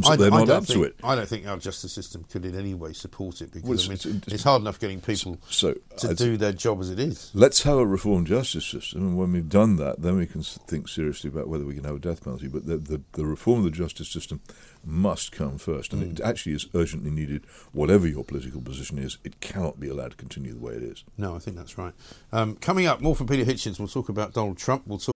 So 0.02 0.16
they're 0.16 0.32
I 0.32 0.38
not 0.40 0.46
don't 0.48 0.56
up 0.56 0.64
think, 0.66 0.78
to 0.78 0.84
it. 0.84 0.96
I 1.04 1.14
don't 1.14 1.28
think 1.28 1.46
our 1.46 1.56
justice 1.56 1.92
system 1.92 2.24
could 2.30 2.44
in 2.44 2.58
any 2.58 2.74
way 2.74 2.92
support 2.92 3.40
it 3.40 3.52
because 3.52 3.68
Well, 3.68 3.78
I 3.78 3.82
mean, 3.82 3.92
it's- 3.92 4.06
it's, 4.06 4.26
it's- 4.26 4.42
hard 4.42 4.60
enough 4.62 4.78
getting 4.80 5.00
people 5.00 5.38
So 5.48 5.74
to 5.98 6.08
I'd- 6.10 6.14
do 6.16 6.36
their 6.36 6.52
job 6.52 6.80
as 6.80 6.90
it 6.90 6.98
is. 6.98 7.30
Let's 7.34 7.62
have 7.62 7.78
a 7.78 7.86
reformed 7.86 8.26
justice 8.26 8.66
system, 8.66 9.00
and 9.02 9.16
when 9.16 9.32
we've 9.32 9.48
done 9.48 9.76
that, 9.76 10.02
then 10.02 10.16
we 10.16 10.26
can 10.26 10.42
think 10.42 10.88
seriously 10.88 11.28
about 11.28 11.48
whether 11.48 11.64
we 11.64 11.74
can 11.74 11.84
have 11.84 11.96
a 11.96 12.00
death 12.00 12.24
penalty. 12.24 12.48
But 12.48 12.66
the, 12.66 12.76
the, 12.76 13.00
the 13.12 13.24
reform 13.26 13.58
of 13.60 13.64
the 13.64 13.70
justice 13.70 14.08
system 14.08 14.40
must 14.84 15.32
come 15.32 15.58
first, 15.58 15.92
and 15.92 16.02
Mm. 16.02 16.10
it 16.12 16.20
actually 16.20 16.54
is 16.54 16.66
urgently 16.74 17.10
needed. 17.10 17.44
Whatever 17.72 18.06
your 18.06 18.22
political 18.24 18.60
position 18.60 18.98
is, 18.98 19.18
it 19.24 19.40
cannot 19.40 19.80
be 19.80 19.88
allowed 19.88 20.12
to 20.12 20.16
continue 20.16 20.52
the 20.52 20.60
way 20.60 20.74
it 20.74 20.82
is. 20.82 21.04
No, 21.16 21.34
I 21.34 21.38
think 21.38 21.56
that's 21.56 21.78
right. 21.78 21.94
Um, 22.32 22.56
coming 22.56 22.86
up, 22.86 23.00
more 23.00 23.16
from 23.16 23.26
Peter 23.26 23.44
Hitchens. 23.44 23.78
We'll 23.78 23.88
talk 23.88 24.08
about 24.08 24.32
Donald 24.32 24.58
Trump. 24.58 24.82
We'll 24.86 24.98
talk. 24.98 25.15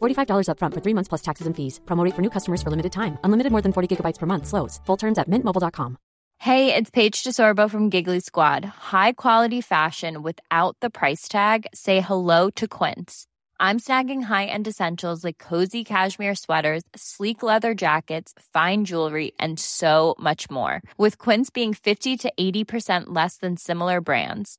$45 0.00 0.48
upfront 0.48 0.74
for 0.74 0.80
three 0.80 0.94
months 0.94 1.08
plus 1.08 1.22
taxes 1.22 1.46
and 1.46 1.54
fees. 1.56 1.80
Promo 1.84 2.04
rate 2.04 2.14
for 2.14 2.22
new 2.22 2.30
customers 2.30 2.62
for 2.62 2.70
limited 2.70 2.92
time. 2.92 3.18
Unlimited 3.24 3.52
more 3.52 3.62
than 3.62 3.72
40 3.72 3.96
gigabytes 3.96 4.18
per 4.18 4.26
month. 4.26 4.46
Slows. 4.46 4.80
Full 4.86 4.96
terms 4.96 5.18
at 5.18 5.30
mintmobile.com. 5.30 5.96
Hey, 6.38 6.74
it's 6.74 6.90
Paige 6.90 7.24
DeSorbo 7.24 7.68
from 7.70 7.88
Giggly 7.88 8.20
Squad. 8.20 8.64
High 8.64 9.12
quality 9.12 9.62
fashion 9.62 10.22
without 10.22 10.76
the 10.80 10.90
price 10.90 11.28
tag. 11.28 11.66
Say 11.72 12.00
hello 12.00 12.50
to 12.50 12.68
Quince. 12.68 13.26
I'm 13.58 13.80
snagging 13.80 14.22
high-end 14.24 14.68
essentials 14.68 15.24
like 15.24 15.38
cozy 15.38 15.82
cashmere 15.82 16.34
sweaters, 16.34 16.82
sleek 16.94 17.42
leather 17.42 17.74
jackets, 17.74 18.34
fine 18.52 18.84
jewelry, 18.84 19.32
and 19.40 19.58
so 19.58 20.14
much 20.20 20.50
more. 20.50 20.82
With 20.98 21.16
Quince 21.16 21.48
being 21.48 21.72
50 21.72 22.18
to 22.18 22.32
80% 22.38 23.04
less 23.06 23.38
than 23.38 23.56
similar 23.56 24.02
brands. 24.02 24.58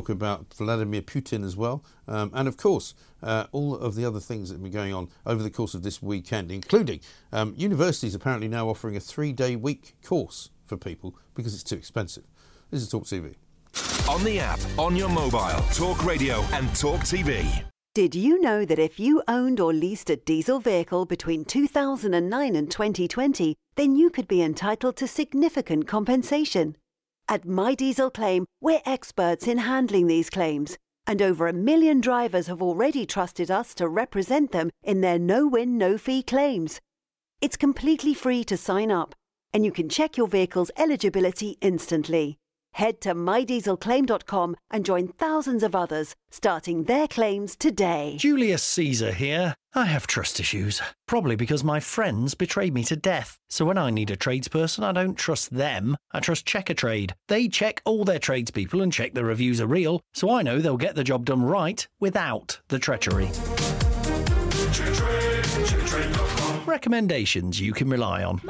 Talk 0.00 0.08
about 0.08 0.52
Vladimir 0.54 1.02
Putin 1.02 1.44
as 1.44 1.56
well, 1.56 1.84
um, 2.08 2.30
and 2.34 2.48
of 2.48 2.56
course, 2.56 2.94
uh, 3.22 3.46
all 3.52 3.76
of 3.76 3.94
the 3.94 4.04
other 4.04 4.20
things 4.20 4.48
that 4.48 4.54
have 4.54 4.62
been 4.62 4.72
going 4.72 4.94
on 4.94 5.08
over 5.26 5.42
the 5.42 5.50
course 5.50 5.74
of 5.74 5.82
this 5.82 6.02
weekend, 6.02 6.50
including 6.50 7.00
um, 7.32 7.52
universities 7.56 8.14
apparently 8.14 8.48
now 8.48 8.68
offering 8.68 8.96
a 8.96 9.00
three 9.00 9.32
day 9.32 9.56
week 9.56 9.94
course 10.02 10.50
for 10.64 10.76
people 10.76 11.14
because 11.34 11.52
it's 11.52 11.62
too 11.62 11.76
expensive. 11.76 12.24
This 12.70 12.82
is 12.82 12.88
Talk 12.88 13.04
TV. 13.04 13.34
On 14.08 14.24
the 14.24 14.40
app, 14.40 14.60
on 14.78 14.96
your 14.96 15.08
mobile, 15.08 15.62
Talk 15.74 16.04
Radio 16.04 16.40
and 16.52 16.74
Talk 16.74 17.00
TV. 17.00 17.64
Did 17.94 18.14
you 18.14 18.40
know 18.40 18.64
that 18.64 18.78
if 18.78 18.98
you 19.00 19.22
owned 19.28 19.60
or 19.60 19.74
leased 19.74 20.10
a 20.10 20.16
diesel 20.16 20.60
vehicle 20.60 21.04
between 21.04 21.44
2009 21.44 22.56
and 22.56 22.70
2020, 22.70 23.56
then 23.74 23.96
you 23.96 24.10
could 24.10 24.28
be 24.28 24.42
entitled 24.42 24.96
to 24.96 25.08
significant 25.08 25.86
compensation? 25.88 26.76
At 27.30 27.46
My 27.46 27.76
Diesel 27.76 28.10
Claim, 28.10 28.44
we're 28.60 28.82
experts 28.84 29.46
in 29.46 29.58
handling 29.58 30.08
these 30.08 30.28
claims, 30.28 30.76
and 31.06 31.22
over 31.22 31.46
a 31.46 31.52
million 31.52 32.00
drivers 32.00 32.48
have 32.48 32.60
already 32.60 33.06
trusted 33.06 33.52
us 33.52 33.72
to 33.74 33.86
represent 33.86 34.50
them 34.50 34.68
in 34.82 35.00
their 35.00 35.16
no 35.16 35.46
win, 35.46 35.78
no 35.78 35.96
fee 35.96 36.24
claims. 36.24 36.80
It's 37.40 37.56
completely 37.56 38.14
free 38.14 38.42
to 38.42 38.56
sign 38.56 38.90
up, 38.90 39.14
and 39.52 39.64
you 39.64 39.70
can 39.70 39.88
check 39.88 40.16
your 40.16 40.26
vehicle's 40.26 40.72
eligibility 40.76 41.56
instantly. 41.60 42.36
Head 42.72 43.00
to 43.02 43.14
mydieselclaim.com 43.14 44.56
and 44.70 44.84
join 44.84 45.08
thousands 45.08 45.62
of 45.62 45.74
others 45.74 46.14
starting 46.30 46.84
their 46.84 47.08
claims 47.08 47.56
today. 47.56 48.16
Julius 48.18 48.62
Caesar 48.62 49.12
here. 49.12 49.54
I 49.72 49.86
have 49.86 50.06
trust 50.06 50.40
issues, 50.40 50.80
probably 51.06 51.36
because 51.36 51.62
my 51.62 51.78
friends 51.78 52.34
betrayed 52.34 52.74
me 52.74 52.82
to 52.84 52.96
death. 52.96 53.38
So 53.48 53.64
when 53.64 53.78
I 53.78 53.90
need 53.90 54.10
a 54.10 54.16
tradesperson, 54.16 54.82
I 54.82 54.92
don't 54.92 55.16
trust 55.16 55.54
them. 55.54 55.96
I 56.12 56.20
trust 56.20 56.46
Checkatrade. 56.46 57.12
They 57.28 57.46
check 57.48 57.80
all 57.84 58.04
their 58.04 58.18
tradespeople 58.18 58.82
and 58.82 58.92
check 58.92 59.14
the 59.14 59.24
reviews 59.24 59.60
are 59.60 59.66
real, 59.66 60.00
so 60.12 60.30
I 60.30 60.42
know 60.42 60.58
they'll 60.58 60.76
get 60.76 60.96
the 60.96 61.04
job 61.04 61.24
done 61.24 61.42
right 61.42 61.86
without 62.00 62.60
the 62.68 62.78
treachery. 62.80 63.30
Recommendations 66.66 67.60
you 67.60 67.72
can 67.72 67.88
rely 67.88 68.24
on. 68.24 68.40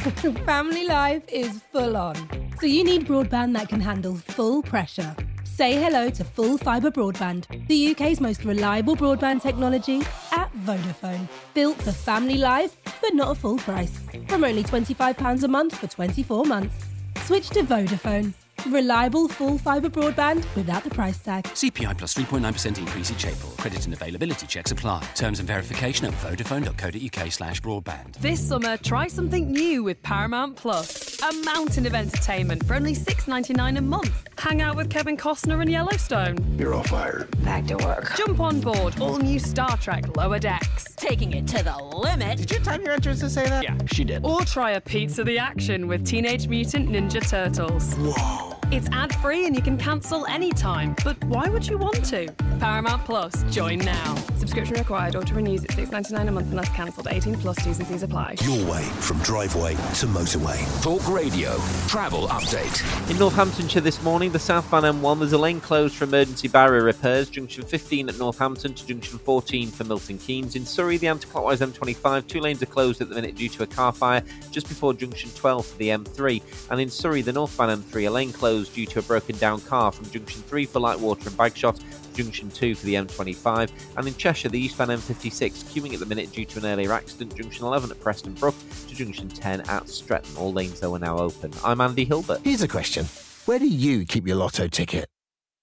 Family 0.46 0.86
life 0.86 1.22
is 1.30 1.60
full 1.72 1.94
on. 1.94 2.16
So 2.58 2.64
you 2.64 2.84
need 2.84 3.06
broadband 3.06 3.52
that 3.52 3.68
can 3.68 3.80
handle 3.80 4.14
full 4.14 4.62
pressure. 4.62 5.14
Say 5.44 5.74
hello 5.74 6.08
to 6.08 6.24
Full 6.24 6.56
Fibre 6.56 6.90
Broadband, 6.90 7.66
the 7.68 7.90
UK's 7.90 8.18
most 8.18 8.42
reliable 8.46 8.96
broadband 8.96 9.42
technology 9.42 10.00
at 10.32 10.50
Vodafone. 10.64 11.28
Built 11.52 11.76
for 11.82 11.92
family 11.92 12.38
life, 12.38 12.78
but 13.02 13.12
not 13.12 13.32
a 13.32 13.34
full 13.34 13.58
price. 13.58 14.00
From 14.26 14.42
only 14.42 14.62
£25 14.62 15.42
a 15.42 15.48
month 15.48 15.76
for 15.76 15.86
24 15.86 16.46
months. 16.46 16.86
Switch 17.24 17.50
to 17.50 17.60
Vodafone. 17.62 18.32
Reliable 18.66 19.26
full 19.26 19.56
fibre 19.56 19.88
broadband 19.88 20.44
without 20.54 20.84
the 20.84 20.90
price 20.90 21.18
tag. 21.18 21.44
CPI 21.44 21.96
plus 21.96 22.14
3.9% 22.14 22.78
increase 22.78 23.10
each 23.10 23.24
April. 23.26 23.52
Credit 23.52 23.84
and 23.86 23.94
availability 23.94 24.46
checks 24.46 24.70
apply. 24.70 25.02
Terms 25.14 25.38
and 25.38 25.46
verification 25.48 26.06
at 26.06 26.12
vodafone.co.uk 26.14 27.32
slash 27.32 27.60
broadband. 27.62 28.16
This 28.16 28.46
summer, 28.46 28.76
try 28.76 29.08
something 29.08 29.50
new 29.50 29.82
with 29.82 30.02
Paramount 30.02 30.56
Plus. 30.56 31.20
A 31.22 31.32
mountain 31.44 31.86
of 31.86 31.94
entertainment 31.94 32.64
for 32.66 32.74
only 32.74 32.94
$6.99 32.94 33.78
a 33.78 33.80
month. 33.80 34.28
Hang 34.38 34.60
out 34.62 34.76
with 34.76 34.90
Kevin 34.90 35.16
Costner 35.16 35.60
and 35.60 35.70
Yellowstone. 35.70 36.36
You're 36.58 36.74
all 36.74 36.82
fired. 36.84 37.28
Back 37.44 37.66
to 37.68 37.76
work. 37.76 38.14
Jump 38.16 38.40
on 38.40 38.60
board 38.60 39.00
all 39.00 39.18
new 39.18 39.38
Star 39.38 39.76
Trek 39.78 40.16
Lower 40.16 40.38
Decks. 40.38 40.84
Taking 40.96 41.32
it 41.32 41.46
to 41.48 41.62
the 41.62 41.76
limit. 41.76 42.38
Did 42.38 42.50
you 42.50 42.58
time 42.58 42.82
your 42.82 42.92
entrance 42.92 43.20
to 43.20 43.30
say 43.30 43.46
that? 43.46 43.62
Yeah, 43.62 43.76
she 43.86 44.04
did. 44.04 44.24
Or 44.24 44.42
try 44.44 44.72
a 44.72 44.80
Pizza 44.80 45.24
the 45.24 45.38
Action 45.38 45.88
with 45.88 46.06
Teenage 46.06 46.48
Mutant 46.48 46.88
Ninja 46.90 47.26
Turtles. 47.26 47.94
Whoa. 47.94 48.49
It's 48.72 48.88
ad 48.92 49.12
free 49.16 49.46
and 49.46 49.56
you 49.56 49.62
can 49.62 49.76
cancel 49.76 50.24
anytime. 50.26 50.94
But 51.02 51.22
why 51.24 51.48
would 51.48 51.66
you 51.66 51.76
want 51.76 52.04
to? 52.04 52.32
Paramount 52.60 53.04
Plus. 53.04 53.42
Join 53.50 53.80
now. 53.80 54.14
Subscription 54.40 54.76
required. 54.76 55.16
Auto 55.16 55.34
renews 55.34 55.64
at 55.64 55.72
six 55.72 55.90
ninety 55.90 56.14
nine 56.14 56.26
a 56.26 56.32
month 56.32 56.48
unless 56.50 56.70
cancelled. 56.70 57.08
18 57.10 57.34
plus 57.36 57.56
T's 57.62 57.78
and 57.78 57.86
C's 57.86 58.02
apply. 58.02 58.36
Your 58.42 58.70
way 58.70 58.82
from 59.00 59.18
driveway 59.18 59.74
to 59.74 60.06
motorway. 60.06 60.82
Talk 60.82 61.06
Radio. 61.08 61.58
Travel 61.88 62.26
update. 62.28 63.10
In 63.10 63.18
Northamptonshire 63.18 63.82
this 63.82 64.02
morning, 64.02 64.32
the 64.32 64.38
southbound 64.38 64.86
M1 64.86 65.18
there's 65.18 65.34
a 65.34 65.38
lane 65.38 65.60
closed 65.60 65.94
for 65.94 66.04
emergency 66.04 66.48
barrier 66.48 66.82
repairs. 66.82 67.28
Junction 67.28 67.64
15 67.64 68.08
at 68.08 68.18
Northampton 68.18 68.72
to 68.72 68.86
junction 68.86 69.18
14 69.18 69.68
for 69.68 69.84
Milton 69.84 70.16
Keynes. 70.16 70.56
In 70.56 70.64
Surrey, 70.64 70.96
the 70.96 71.08
anti-clockwise 71.08 71.60
M25, 71.60 72.26
two 72.26 72.40
lanes 72.40 72.62
are 72.62 72.66
closed 72.66 73.02
at 73.02 73.10
the 73.10 73.16
minute 73.16 73.34
due 73.34 73.50
to 73.50 73.62
a 73.62 73.66
car 73.66 73.92
fire 73.92 74.22
just 74.50 74.68
before 74.68 74.94
junction 74.94 75.30
12 75.34 75.66
for 75.66 75.76
the 75.76 75.88
M3. 75.88 76.42
And 76.70 76.80
in 76.80 76.88
Surrey, 76.88 77.20
the 77.20 77.34
northbound 77.34 77.84
M3, 77.84 78.08
a 78.08 78.10
lane 78.10 78.32
closed 78.32 78.74
due 78.74 78.86
to 78.86 79.00
a 79.00 79.02
broken 79.02 79.36
down 79.36 79.60
car 79.60 79.92
from 79.92 80.08
junction 80.08 80.40
3 80.40 80.64
for 80.64 80.80
Lightwater 80.80 81.26
and 81.26 81.36
Bagshot 81.36 81.78
to 81.78 81.99
junction 82.14 82.50
2 82.50 82.74
for 82.74 82.86
the 82.86 82.94
M25. 82.94 83.70
And 83.96 84.06
in 84.06 84.14
Cheshire, 84.14 84.48
the 84.48 84.58
eastbound 84.58 84.90
M56 84.90 85.64
queuing 85.64 85.94
at 85.94 86.00
the 86.00 86.06
minute 86.06 86.32
due 86.32 86.44
to 86.44 86.58
an 86.58 86.66
earlier 86.66 86.92
accident, 86.92 87.34
junction 87.36 87.64
11 87.64 87.90
at 87.90 88.00
Preston 88.00 88.34
Brook 88.34 88.54
to 88.88 88.94
junction 88.94 89.28
10 89.28 89.62
at 89.62 89.88
Stretton. 89.88 90.36
All 90.36 90.52
lanes 90.52 90.80
though 90.80 90.94
are 90.94 90.98
now 90.98 91.18
open. 91.18 91.52
I'm 91.64 91.80
Andy 91.80 92.04
Hilbert. 92.04 92.40
Here's 92.44 92.62
a 92.62 92.68
question 92.68 93.06
Where 93.46 93.58
do 93.58 93.68
you 93.68 94.04
keep 94.04 94.26
your 94.26 94.36
lotto 94.36 94.68
ticket? 94.68 95.06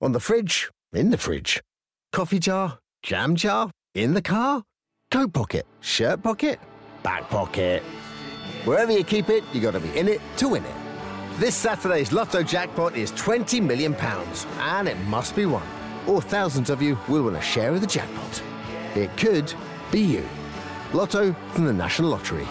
On 0.02 0.12
the 0.12 0.20
fridge? 0.20 0.70
In 0.94 1.10
the 1.10 1.18
fridge? 1.18 1.62
Coffee 2.14 2.40
jar? 2.40 2.80
Jam 3.04 3.36
jar? 3.36 3.72
In 3.94 4.14
the 4.14 4.22
car? 4.22 4.64
Coat 5.12 5.34
pocket? 5.34 5.66
Shirt 5.82 6.22
pocket? 6.22 6.60
Back 7.04 7.30
pocket? 7.30 7.82
Wherever 8.64 8.92
you 8.92 9.04
keep 9.04 9.30
it, 9.30 9.44
you've 9.54 9.64
got 9.64 9.72
to 9.72 9.80
be 9.80 9.98
in 9.98 10.08
it 10.08 10.22
to 10.38 10.50
win 10.50 10.64
it. 10.64 10.76
This 11.40 11.56
Saturday's 11.56 12.12
Lotto 12.12 12.44
jackpot 12.44 12.98
is 12.98 13.12
£20 13.12 13.62
million, 13.62 13.96
and 14.60 14.88
it 14.88 14.98
must 15.02 15.36
be 15.36 15.46
won. 15.46 15.64
Or 16.08 16.22
thousands 16.22 16.70
of 16.70 16.82
you 16.82 16.98
will 17.08 17.24
win 17.24 17.36
a 17.36 17.42
share 17.42 17.72
of 17.72 17.82
the 17.82 17.88
jackpot. 17.88 18.42
It 18.96 19.16
could 19.18 19.54
be 19.92 20.00
you. 20.02 20.28
Lotto 20.94 21.34
from 21.54 21.66
the 21.66 21.74
National 21.74 22.10
Lottery. 22.10 22.48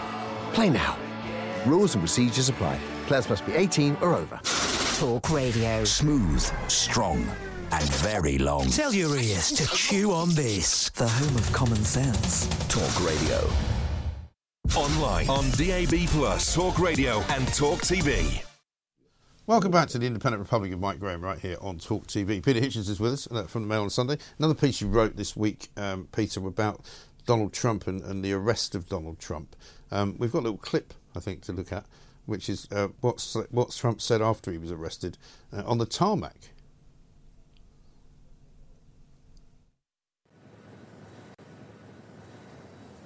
Play 0.53 0.69
now. 0.69 0.97
Rules 1.65 1.95
and 1.95 2.01
procedures 2.01 2.49
apply. 2.49 2.79
Players 3.07 3.29
must 3.29 3.45
be 3.45 3.53
18 3.53 3.97
or 4.01 4.13
over. 4.15 4.39
Talk 4.99 5.29
Radio. 5.29 5.83
Smooth, 5.83 6.41
strong, 6.69 7.25
and 7.71 7.83
very 7.95 8.37
long. 8.37 8.69
Tell 8.69 8.93
your 8.93 9.15
ears 9.15 9.51
to 9.51 9.67
chew 9.75 10.11
on 10.11 10.29
this. 10.29 10.89
The 10.91 11.07
home 11.07 11.35
of 11.35 11.51
common 11.53 11.83
sense. 11.83 12.47
Talk 12.67 13.05
Radio. 13.05 13.49
Online, 14.75 15.29
on 15.29 15.49
DAB, 15.51 16.07
Plus, 16.07 16.53
Talk 16.53 16.77
Radio, 16.79 17.21
and 17.29 17.47
Talk 17.53 17.79
TV. 17.79 18.43
Welcome 19.47 19.71
back 19.71 19.87
to 19.89 19.97
the 19.97 20.05
Independent 20.05 20.41
Republic 20.41 20.73
of 20.73 20.81
Mike 20.81 20.99
Graham 20.99 21.21
right 21.21 21.39
here 21.39 21.55
on 21.61 21.77
Talk 21.77 22.05
TV. 22.05 22.43
Peter 22.43 22.59
Hitchens 22.59 22.89
is 22.89 22.99
with 22.99 23.13
us 23.13 23.31
uh, 23.31 23.43
from 23.43 23.61
the 23.61 23.69
Mail 23.69 23.83
on 23.83 23.89
Sunday. 23.89 24.17
Another 24.37 24.53
piece 24.53 24.81
you 24.81 24.89
wrote 24.89 25.15
this 25.15 25.37
week, 25.37 25.69
um, 25.77 26.09
Peter, 26.13 26.45
about 26.45 26.81
Donald 27.25 27.53
Trump 27.53 27.87
and, 27.87 28.01
and, 28.01 28.25
the 28.25 28.33
arrest 28.33 28.75
of 28.75 28.89
Donald 28.89 29.19
Trump. 29.19 29.55
Um, 29.89 30.17
we've 30.19 30.33
got 30.33 30.39
a 30.39 30.41
little 30.41 30.57
clip, 30.57 30.93
I 31.15 31.21
think, 31.21 31.43
to 31.43 31.53
look 31.53 31.71
at, 31.71 31.85
which 32.25 32.49
is 32.49 32.67
uh, 32.73 32.89
what's, 32.99 33.37
what 33.49 33.71
Trump 33.71 34.01
said 34.01 34.21
after 34.21 34.51
he 34.51 34.57
was 34.57 34.69
arrested 34.69 35.17
uh, 35.53 35.63
on 35.65 35.77
the 35.77 35.85
tarmac. 35.85 36.35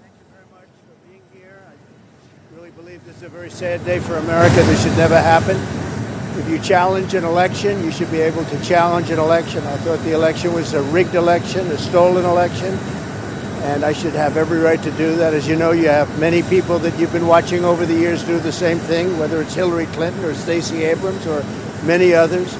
Thank 0.01 0.13
you 0.17 0.25
very 0.31 0.45
much 0.51 0.69
for 0.87 1.07
being 1.07 1.21
here. 1.31 1.61
I 1.69 2.55
really 2.55 2.71
believe 2.71 3.05
this 3.05 3.17
is 3.17 3.23
a 3.23 3.29
very 3.29 3.51
sad 3.51 3.85
day 3.85 3.99
for 3.99 4.17
America. 4.17 4.55
This 4.55 4.81
should 4.81 4.97
never 4.97 5.21
happen. 5.21 5.90
If 6.37 6.49
you 6.49 6.59
challenge 6.59 7.13
an 7.13 7.25
election, 7.25 7.83
you 7.83 7.91
should 7.91 8.09
be 8.09 8.21
able 8.21 8.45
to 8.45 8.63
challenge 8.63 9.09
an 9.09 9.19
election. 9.19 9.65
I 9.67 9.75
thought 9.77 9.99
the 9.99 10.13
election 10.13 10.53
was 10.53 10.73
a 10.73 10.81
rigged 10.83 11.15
election, 11.15 11.67
a 11.67 11.77
stolen 11.77 12.23
election, 12.23 12.73
and 13.63 13.83
I 13.83 13.91
should 13.91 14.13
have 14.13 14.37
every 14.37 14.59
right 14.59 14.81
to 14.81 14.91
do 14.91 15.15
that. 15.17 15.33
As 15.33 15.45
you 15.45 15.57
know, 15.57 15.71
you 15.71 15.89
have 15.89 16.19
many 16.19 16.41
people 16.43 16.79
that 16.79 16.97
you've 16.97 17.11
been 17.11 17.27
watching 17.27 17.65
over 17.65 17.85
the 17.85 17.93
years 17.93 18.23
do 18.23 18.39
the 18.39 18.51
same 18.51 18.79
thing, 18.79 19.19
whether 19.19 19.41
it's 19.41 19.53
Hillary 19.53 19.87
Clinton 19.87 20.23
or 20.23 20.33
Stacey 20.33 20.85
Abrams 20.85 21.27
or 21.27 21.43
many 21.85 22.13
others. 22.13 22.53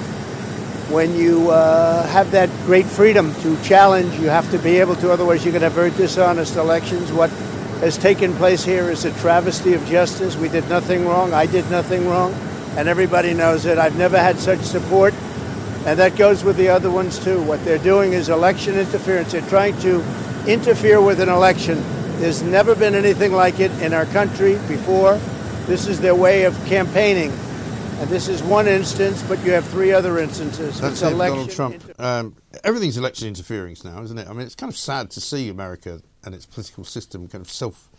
When 0.91 1.15
you 1.15 1.49
uh, 1.49 2.05
have 2.07 2.29
that 2.31 2.49
great 2.65 2.86
freedom 2.86 3.34
to 3.36 3.62
challenge, 3.63 4.19
you 4.19 4.27
have 4.27 4.51
to 4.51 4.60
be 4.60 4.79
able 4.79 4.97
to, 4.97 5.12
otherwise, 5.13 5.45
you're 5.45 5.53
going 5.53 5.62
to 5.62 5.69
have 5.69 5.73
very 5.73 5.91
dishonest 5.91 6.57
elections. 6.57 7.13
What 7.13 7.29
has 7.79 7.97
taken 7.97 8.34
place 8.36 8.65
here 8.65 8.91
is 8.91 9.05
a 9.05 9.12
travesty 9.21 9.73
of 9.73 9.86
justice. 9.86 10.36
We 10.36 10.49
did 10.49 10.67
nothing 10.67 11.07
wrong. 11.07 11.34
I 11.34 11.45
did 11.45 11.71
nothing 11.71 12.10
wrong. 12.10 12.36
And 12.77 12.88
everybody 12.88 13.34
knows 13.34 13.65
it. 13.65 13.77
I've 13.77 13.97
never 13.97 14.17
had 14.17 14.39
such 14.39 14.60
support. 14.60 15.13
And 15.86 15.99
that 15.99 16.15
goes 16.15 16.43
with 16.43 16.57
the 16.57 16.69
other 16.69 16.91
ones 16.91 17.17
too. 17.23 17.41
What 17.43 17.63
they're 17.65 17.77
doing 17.79 18.13
is 18.13 18.29
election 18.29 18.77
interference. 18.77 19.31
They're 19.31 19.41
trying 19.41 19.79
to 19.81 20.03
interfere 20.47 21.01
with 21.01 21.19
an 21.19 21.29
election. 21.29 21.81
There's 22.19 22.43
never 22.43 22.75
been 22.75 22.95
anything 22.95 23.31
like 23.34 23.60
it 23.60 23.71
in 23.81 23.93
our 23.93 24.05
country 24.05 24.53
before. 24.67 25.17
This 25.65 25.88
is 25.88 25.99
their 25.99 26.15
way 26.15 26.43
of 26.43 26.55
campaigning. 26.65 27.31
And 27.99 28.10
this 28.10 28.27
is 28.27 28.41
one 28.41 28.67
instance, 28.67 29.21
but 29.23 29.43
you 29.43 29.51
have 29.51 29.65
three 29.67 29.91
other 29.91 30.17
instances. 30.17 30.79
That's 30.81 31.01
it, 31.03 31.12
Donald 31.15 31.51
Trump. 31.51 31.84
Um, 31.99 32.36
everything's 32.63 32.97
election 32.97 33.27
interference 33.27 33.84
now, 33.84 34.01
isn't 34.01 34.17
it? 34.17 34.27
I 34.27 34.34
mean, 34.34 34.41
it's 34.41 34.55
kind 34.55 34.71
of 34.71 34.77
sad 34.77 35.12
to 35.12 35.21
see 35.21 35.49
America 35.49 36.01
and 36.23 36.34
its 36.34 36.47
political 36.47 36.84
system 36.84 37.27
kind 37.27 37.43
of 37.43 37.51
self 37.51 37.90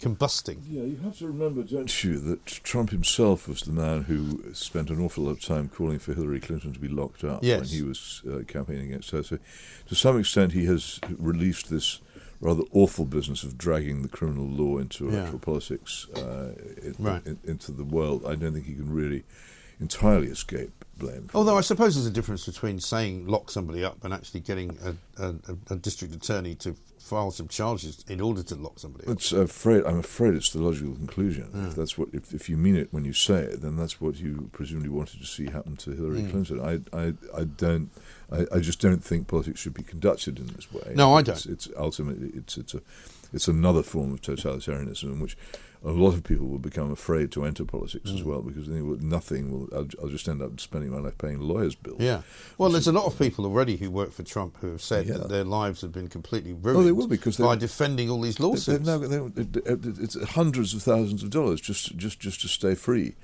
combusting. 0.00 0.58
Yeah, 0.68 0.82
you 0.82 0.96
have 1.04 1.18
to 1.18 1.26
remember, 1.26 1.62
don't 1.62 2.04
you, 2.04 2.18
that 2.20 2.46
Trump 2.46 2.90
himself 2.90 3.48
was 3.48 3.62
the 3.62 3.72
man 3.72 4.02
who 4.02 4.52
spent 4.54 4.90
an 4.90 5.00
awful 5.00 5.24
lot 5.24 5.32
of 5.32 5.40
time 5.42 5.68
calling 5.68 5.98
for 5.98 6.14
Hillary 6.14 6.40
Clinton 6.40 6.72
to 6.72 6.80
be 6.80 6.88
locked 6.88 7.24
up 7.24 7.40
yes. 7.42 7.60
when 7.60 7.68
he 7.68 7.82
was 7.82 8.22
uh, 8.30 8.42
campaigning 8.46 8.86
against 8.86 9.10
her. 9.10 9.22
So, 9.22 9.38
to 9.88 9.94
some 9.94 10.18
extent, 10.18 10.52
he 10.52 10.64
has 10.66 11.00
released 11.18 11.70
this 11.70 12.00
rather 12.40 12.62
awful 12.72 13.04
business 13.04 13.42
of 13.42 13.58
dragging 13.58 14.02
the 14.02 14.08
criminal 14.08 14.46
law 14.46 14.78
into 14.78 15.08
electoral 15.08 15.34
yeah. 15.34 15.44
politics 15.44 16.06
uh, 16.16 16.54
in, 16.82 16.94
right. 16.98 17.26
in, 17.26 17.38
into 17.44 17.70
the 17.70 17.84
world. 17.84 18.24
I 18.24 18.34
don't 18.34 18.54
think 18.54 18.66
he 18.66 18.74
can 18.74 18.90
really 18.92 19.24
entirely 19.80 20.28
escape 20.28 20.72
blame. 20.96 21.28
Although 21.34 21.56
I 21.56 21.62
suppose 21.62 21.94
there's 21.94 22.06
a 22.06 22.10
difference 22.10 22.44
between 22.46 22.78
saying 22.78 23.26
lock 23.26 23.50
somebody 23.50 23.82
up 23.84 24.04
and 24.04 24.12
actually 24.12 24.40
getting 24.40 24.78
a, 24.84 25.24
a, 25.24 25.34
a 25.70 25.76
district 25.76 26.14
attorney 26.14 26.54
to 26.56 26.76
file 26.98 27.30
some 27.30 27.48
charges 27.48 28.04
in 28.08 28.20
order 28.20 28.42
to 28.42 28.54
lock 28.54 28.78
somebody 28.78 29.06
up. 29.06 29.12
It's 29.14 29.32
afraid, 29.32 29.84
I'm 29.84 29.98
afraid 29.98 30.34
it's 30.34 30.50
the 30.52 30.60
logical 30.62 30.94
conclusion. 30.94 31.50
Yeah. 31.54 31.68
If 31.68 31.74
that's 31.74 31.96
what, 31.98 32.08
if, 32.12 32.32
if 32.34 32.48
you 32.50 32.56
mean 32.58 32.76
it 32.76 32.88
when 32.92 33.04
you 33.04 33.14
say 33.14 33.40
it, 33.40 33.62
then 33.62 33.76
that's 33.76 34.00
what 34.00 34.16
you 34.16 34.50
presumably 34.52 34.90
wanted 34.90 35.18
to 35.20 35.26
see 35.26 35.46
happen 35.50 35.76
to 35.78 35.90
Hillary 35.92 36.20
Mm. 36.20 36.30
Clinton. 36.30 36.60
I, 36.60 36.96
I, 36.96 37.14
I 37.40 37.44
don't, 37.44 37.90
I, 38.30 38.46
I 38.56 38.60
just 38.60 38.80
don't 38.80 39.02
think 39.02 39.26
politics 39.26 39.58
should 39.58 39.74
be 39.74 39.82
conducted 39.82 40.38
in 40.38 40.48
this 40.48 40.70
way. 40.72 40.92
No, 40.94 41.14
I 41.14 41.22
don't. 41.22 41.34
It's, 41.36 41.46
it's 41.46 41.68
ultimately 41.76 42.30
it's 42.34 42.58
it's 42.58 42.74
a 42.74 42.82
it's 43.32 43.48
another 43.48 43.82
form 43.82 44.12
of 44.12 44.20
totalitarianism 44.20 45.04
in 45.04 45.20
which 45.20 45.36
a 45.82 45.90
lot 45.90 46.12
of 46.12 46.22
people 46.24 46.46
will 46.46 46.58
become 46.58 46.90
afraid 46.90 47.32
to 47.32 47.44
enter 47.44 47.64
politics 47.64 48.10
as 48.10 48.20
Mm. 48.20 48.24
well 48.24 48.42
because 48.42 48.66
they 48.66 48.74
think, 48.74 48.86
well, 48.86 48.98
nothing 49.00 49.50
will. 49.50 49.68
I'll, 49.72 49.88
I'll 50.02 50.08
just 50.10 50.28
end 50.28 50.42
up 50.42 50.60
spending 50.60 50.90
my 50.90 50.98
life 50.98 51.16
paying 51.16 51.40
lawyers' 51.40 51.74
bills. 51.74 52.00
Yeah. 52.00 52.20
Well, 52.58 52.68
there's 52.70 52.86
a 52.86 52.92
lot 52.92 53.06
of 53.06 53.18
people 53.18 53.46
already 53.46 53.76
who 53.78 53.90
work 53.90 54.12
for 54.12 54.22
Trump 54.22 54.58
who 54.60 54.70
have 54.72 54.82
said 54.82 55.06
Yeah. 55.06 55.14
that 55.18 55.28
their 55.30 55.44
lives 55.44 55.80
have 55.80 55.92
been 55.92 56.08
completely 56.08 56.52
ruined 56.52 56.80
Oh, 56.80 56.82
they 56.82 56.92
will 56.92 57.06
because 57.08 57.38
by 57.38 57.56
defending 57.56 58.10
all 58.10 58.20
these 58.20 58.38
lawsuits. 58.38 58.66
They've 58.66 58.84
now 58.84 59.30
it's 59.36 60.22
hundreds 60.32 60.74
of 60.74 60.82
thousands 60.82 61.22
of 61.22 61.30
dollars 61.30 61.60
just 61.60 61.96
just 61.96 62.20
just 62.20 62.40
to 62.42 62.48
stay 62.48 62.74
free, 62.74 63.14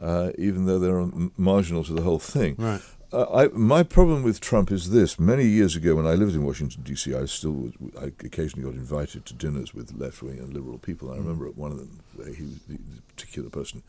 uh, 0.00 0.30
even 0.38 0.64
though 0.66 0.78
they're 0.78 1.06
marginal 1.36 1.84
to 1.84 1.92
the 1.92 2.02
whole 2.02 2.18
thing. 2.18 2.54
Right. 2.58 2.80
Uh, 3.10 3.24
I, 3.32 3.48
my 3.56 3.82
problem 3.82 4.22
with 4.22 4.38
Trump 4.38 4.70
is 4.70 4.90
this: 4.90 5.18
many 5.18 5.46
years 5.46 5.74
ago, 5.74 5.94
when 5.94 6.06
I 6.06 6.12
lived 6.12 6.34
in 6.34 6.44
Washington 6.44 6.82
D.C., 6.82 7.14
I 7.14 7.24
still 7.24 7.52
was, 7.52 7.72
I 7.98 8.06
occasionally 8.22 8.64
got 8.70 8.78
invited 8.78 9.24
to 9.26 9.34
dinners 9.34 9.72
with 9.72 9.96
left 9.98 10.22
wing 10.22 10.38
and 10.38 10.52
liberal 10.52 10.76
people. 10.78 11.10
I 11.10 11.14
Mm. 11.14 11.20
remember 11.20 11.48
at 11.48 11.56
one 11.56 11.72
of 11.72 11.78
them, 11.78 12.00
uh, 12.20 12.24
he, 12.26 12.44
the, 12.68 12.74
the 12.76 13.02
particular 13.08 13.48
person, 13.48 13.82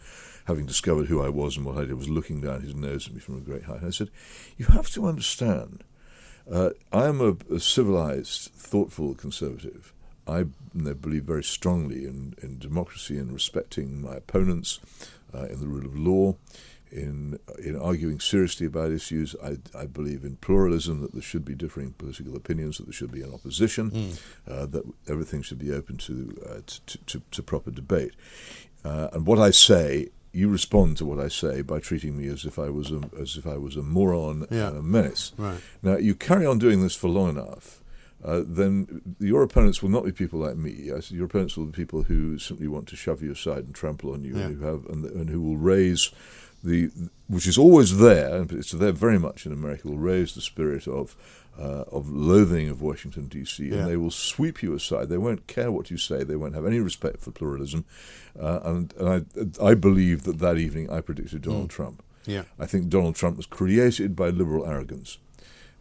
having 0.46 0.66
discovered 0.66 1.08
who 1.08 1.22
I 1.22 1.28
was 1.28 1.58
and 1.58 1.66
what 1.66 1.78
I 1.78 1.82
did, 1.82 1.96
was 1.96 2.08
looking 2.10 2.40
down 2.40 2.62
his 2.62 2.74
nose 2.76 3.08
at 3.08 3.14
me 3.14 3.20
from 3.20 3.36
a 3.36 3.42
great 3.42 3.64
height. 3.64 3.80
And 3.80 3.88
I 3.88 3.92
said, 3.92 4.10
"You 4.58 4.68
have 4.68 4.90
to 4.92 5.06
understand." 5.06 5.84
Uh, 6.50 6.70
I 6.94 7.06
am 7.08 7.20
a, 7.20 7.36
a 7.54 7.60
civilized, 7.60 8.52
thoughtful 8.54 9.14
conservative. 9.16 9.94
I 10.26 10.44
believe 10.74 11.24
very 11.24 11.44
strongly 11.44 12.06
in, 12.06 12.36
in 12.42 12.58
democracy 12.58 13.18
and 13.18 13.32
respecting 13.34 14.02
my 14.02 14.16
opponents, 14.16 14.80
uh, 15.34 15.46
in 15.46 15.60
the 15.60 15.68
rule 15.68 15.86
of 15.86 15.98
law, 15.98 16.36
in 16.92 17.40
in 17.64 17.76
arguing 17.76 18.20
seriously 18.20 18.66
about 18.68 18.92
issues. 18.92 19.36
I, 19.44 19.58
I 19.78 19.86
believe 19.86 20.24
in 20.24 20.38
pluralism, 20.38 21.02
that 21.02 21.14
there 21.14 21.22
should 21.22 21.46
be 21.46 21.56
differing 21.56 21.92
political 21.94 22.36
opinions, 22.36 22.78
that 22.78 22.86
there 22.86 22.94
should 22.94 23.12
be 23.12 23.22
an 23.22 23.34
opposition, 23.34 23.92
Mm. 23.92 24.20
uh, 24.48 24.66
that 24.68 24.84
everything 25.08 25.42
should 25.42 25.60
be 25.60 25.72
open 25.72 25.98
to 25.98 26.38
uh, 26.50 26.62
to, 26.88 26.98
to, 27.06 27.22
to 27.32 27.44
proper 27.44 27.72
debate. 27.72 28.14
Uh, 28.84 29.10
and 29.14 29.26
what 29.28 29.40
I 29.40 29.52
say, 29.52 30.10
you 30.32 30.48
respond 30.50 30.98
to 30.98 31.06
what 31.06 31.20
I 31.20 31.28
say 31.28 31.62
by 31.62 31.80
treating 31.80 32.16
me 32.18 32.28
as 32.28 32.46
if 32.46 32.58
I 32.60 32.70
was 32.70 32.92
a, 32.92 33.02
as 33.20 33.36
if 33.38 33.46
I 33.48 33.58
was 33.58 33.76
a 33.76 33.82
moron 33.84 34.46
Yeah. 34.52 34.70
and 34.70 34.78
a 34.78 34.82
menace. 34.82 35.34
Right. 35.38 35.60
Now 35.82 35.98
you 35.98 36.16
carry 36.16 36.46
on 36.46 36.60
doing 36.60 36.82
this 36.82 36.96
for 36.96 37.10
long 37.10 37.30
enough. 37.30 37.82
Uh, 38.24 38.44
then 38.46 39.16
your 39.20 39.44
opponents 39.44 39.82
will 39.82 39.90
not 39.90 40.04
be 40.04 40.12
people 40.12 40.40
like 40.40 40.58
me. 40.58 40.92
Your 41.10 41.26
opponents 41.26 41.56
will 41.56 41.68
be 41.68 41.72
people 41.72 42.04
who 42.04 42.38
simply 42.38 42.68
want 42.68 42.86
to 42.90 42.98
shove 42.98 43.22
you 43.24 43.32
aside 43.32 43.64
and 43.66 43.74
trample 43.74 44.12
on 44.12 44.24
you, 44.26 44.36
Yeah. 44.38 44.46
and 44.46 44.58
who 44.60 44.66
have 44.66 44.86
and, 44.88 45.06
and 45.06 45.30
who 45.30 45.42
will 45.42 45.58
raise 45.58 46.12
the 46.64 46.90
which 47.28 47.48
is 47.48 47.58
always 47.58 47.98
there, 47.98 48.36
and 48.36 48.52
it's 48.52 48.72
there 48.72 48.92
very 48.92 49.20
much 49.20 49.46
in 49.46 49.52
America. 49.52 49.88
Will 49.88 49.98
raise 49.98 50.34
the 50.36 50.42
spirit 50.42 50.88
of 50.88 51.16
uh, 51.58 51.84
of 51.92 52.10
loathing 52.10 52.70
of 52.70 52.82
Washington 52.82 53.28
D.C. 53.28 53.64
Yeah. 53.66 53.76
and 53.80 53.88
they 53.90 53.98
will 53.98 54.12
sweep 54.12 54.64
you 54.64 54.74
aside. 54.74 55.10
They 55.10 55.18
won't 55.18 55.48
care 55.48 55.72
what 55.72 55.92
you 55.92 55.98
say. 55.98 56.24
They 56.24 56.36
won't 56.38 56.56
have 56.56 56.66
any 56.66 56.80
respect 56.80 57.22
for 57.22 57.32
pluralism, 57.32 57.86
uh, 58.40 58.60
and 58.64 58.94
and 58.98 59.10
I 59.62 59.66
I 59.72 59.74
believe 59.74 60.24
that 60.24 60.40
that 60.40 60.58
evening 60.58 60.90
I 60.90 61.02
predicted 61.02 61.42
Donald 61.44 61.70
Mm. 61.70 61.76
Trump. 61.76 62.04
Yeah. 62.26 62.44
I 62.60 62.66
think 62.66 62.90
Donald 62.90 63.16
Trump 63.16 63.38
was 63.38 63.46
created 63.46 64.16
by 64.16 64.30
liberal 64.30 64.66
arrogance, 64.66 65.18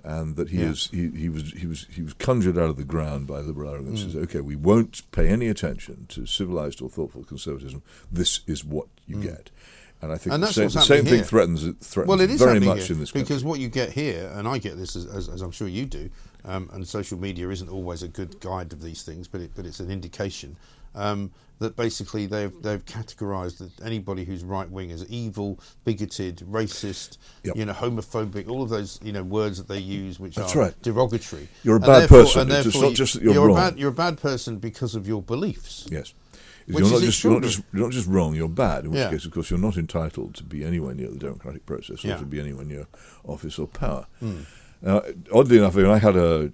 and 0.05 0.37
that 0.37 0.49
he 0.51 0.59
Yeah. 0.61 0.71
is 0.71 0.89
he, 0.93 1.09
he 1.11 1.29
was 1.29 1.53
he 1.53 1.67
was 1.67 1.87
he 1.91 2.03
was 2.03 2.15
conjured 2.15 2.57
out 2.57 2.71
of 2.71 2.77
the 2.77 2.85
ground 2.85 3.27
by 3.27 3.41
liberal 3.41 3.71
arrogance. 3.71 4.01
Mm. 4.01 4.05
Says, 4.13 4.17
okay, 4.25 4.41
we 4.41 4.57
won't 4.57 5.03
pay 5.13 5.29
any 5.29 5.49
attention 5.49 6.07
to 6.11 6.27
civilized 6.27 6.81
or 6.81 6.89
thoughtful 6.89 7.25
conservatism. 7.25 7.83
This 8.11 8.41
is 8.47 8.65
what 8.65 8.87
you 9.07 9.17
Mm. 9.17 9.23
get, 9.23 9.51
and 10.01 10.13
I 10.13 10.17
think 10.17 10.35
and 10.35 10.43
the 10.43 10.47
same, 10.49 10.69
the 10.69 10.81
same 10.81 11.05
thing 11.05 11.23
threatens 11.25 11.65
it 11.65 11.77
threatens 11.81 12.09
well, 12.09 12.21
it 12.21 12.31
is 12.31 12.41
very 12.41 12.61
much 12.61 12.91
in 12.91 13.01
this 13.01 13.11
country. 13.11 13.23
because 13.23 13.45
what 13.45 13.59
you 13.61 13.69
get 13.69 13.91
here, 13.93 14.31
and 14.35 14.47
I 14.47 14.59
get 14.59 14.77
this 14.77 14.95
as, 14.97 15.07
as, 15.07 15.29
as 15.29 15.43
I'm 15.43 15.51
sure 15.51 15.69
you 15.69 15.87
do, 15.87 16.11
um, 16.45 16.71
and 16.73 16.87
social 16.87 17.19
media 17.19 17.49
isn't 17.51 17.69
always 17.69 18.03
a 18.03 18.09
good 18.09 18.41
guide 18.41 18.73
of 18.73 18.81
these 18.83 19.03
things, 19.03 19.27
but 19.29 19.41
it, 19.41 19.51
but 19.55 19.67
it's 19.67 19.81
an 19.81 19.91
indication 19.91 20.57
um, 20.95 21.31
that 21.59 21.75
basically 21.77 22.27
they've 22.27 22.53
they've 22.63 22.85
categorised 22.85 23.59
that 23.59 23.85
anybody 23.85 24.25
who's 24.25 24.45
right 24.45 24.71
wing 24.71 24.93
as 24.93 25.05
evil, 25.11 25.59
bigoted, 25.85 26.37
racist, 26.49 27.19
Yep. 27.43 27.57
you 27.57 27.65
know, 27.65 27.73
homophobic, 27.73 28.49
all 28.49 28.63
of 28.63 28.69
those 28.69 29.01
you 29.03 29.13
know 29.13 29.25
words 29.25 29.59
that 29.59 29.67
they 29.67 29.79
use 29.81 30.21
which 30.21 30.37
That's 30.37 30.55
are 30.55 30.61
right. 30.61 30.83
derogatory. 30.83 31.49
You're 31.65 31.77
a 31.77 31.81
bad 31.81 32.09
person. 32.09 32.51
It's 32.51 32.81
not 32.81 32.95
just 32.95 33.15
that 33.15 33.23
you're 33.25 33.45
a 33.45 33.47
wrong. 33.49 33.57
bad 33.57 33.79
you're 33.79 33.91
a 33.91 33.93
bad 33.93 34.19
person 34.21 34.59
because 34.59 34.95
of 34.95 35.09
your 35.09 35.23
beliefs. 35.23 35.87
Yes. 35.91 36.15
Which 36.75 36.79
you're 36.81 36.91
not 36.91 36.97
is 36.97 37.03
just 37.05 37.25
you're 37.25 37.33
not 37.33 37.43
just 37.43 37.63
you're 37.73 37.83
not 37.85 37.93
just 37.93 38.07
wrong. 38.09 38.35
You're 38.35 38.49
bad. 38.49 38.85
In 38.85 38.91
which 38.91 38.99
Yeah. 38.99 39.11
case, 39.11 39.25
of 39.25 39.33
course, 39.33 39.51
you're 39.51 39.59
not 39.59 39.77
entitled 39.77 40.35
to 40.37 40.45
be 40.45 40.65
anywhere 40.65 40.95
near 40.95 41.09
the 41.11 41.19
democratic 41.19 41.65
process 41.67 42.05
or 42.05 42.09
Yeah. 42.09 42.17
to 42.19 42.25
be 42.27 42.41
anywhere 42.41 42.65
near 42.65 42.87
office 43.25 43.59
or 43.59 43.67
power. 43.67 44.07
Mm. 44.23 44.45
Now, 44.81 45.03
oddly 45.35 45.59
enough, 45.59 45.75
I, 45.77 45.81
mean, 45.81 45.91
I 45.91 45.99
had 45.99 46.15
a, 46.15 46.53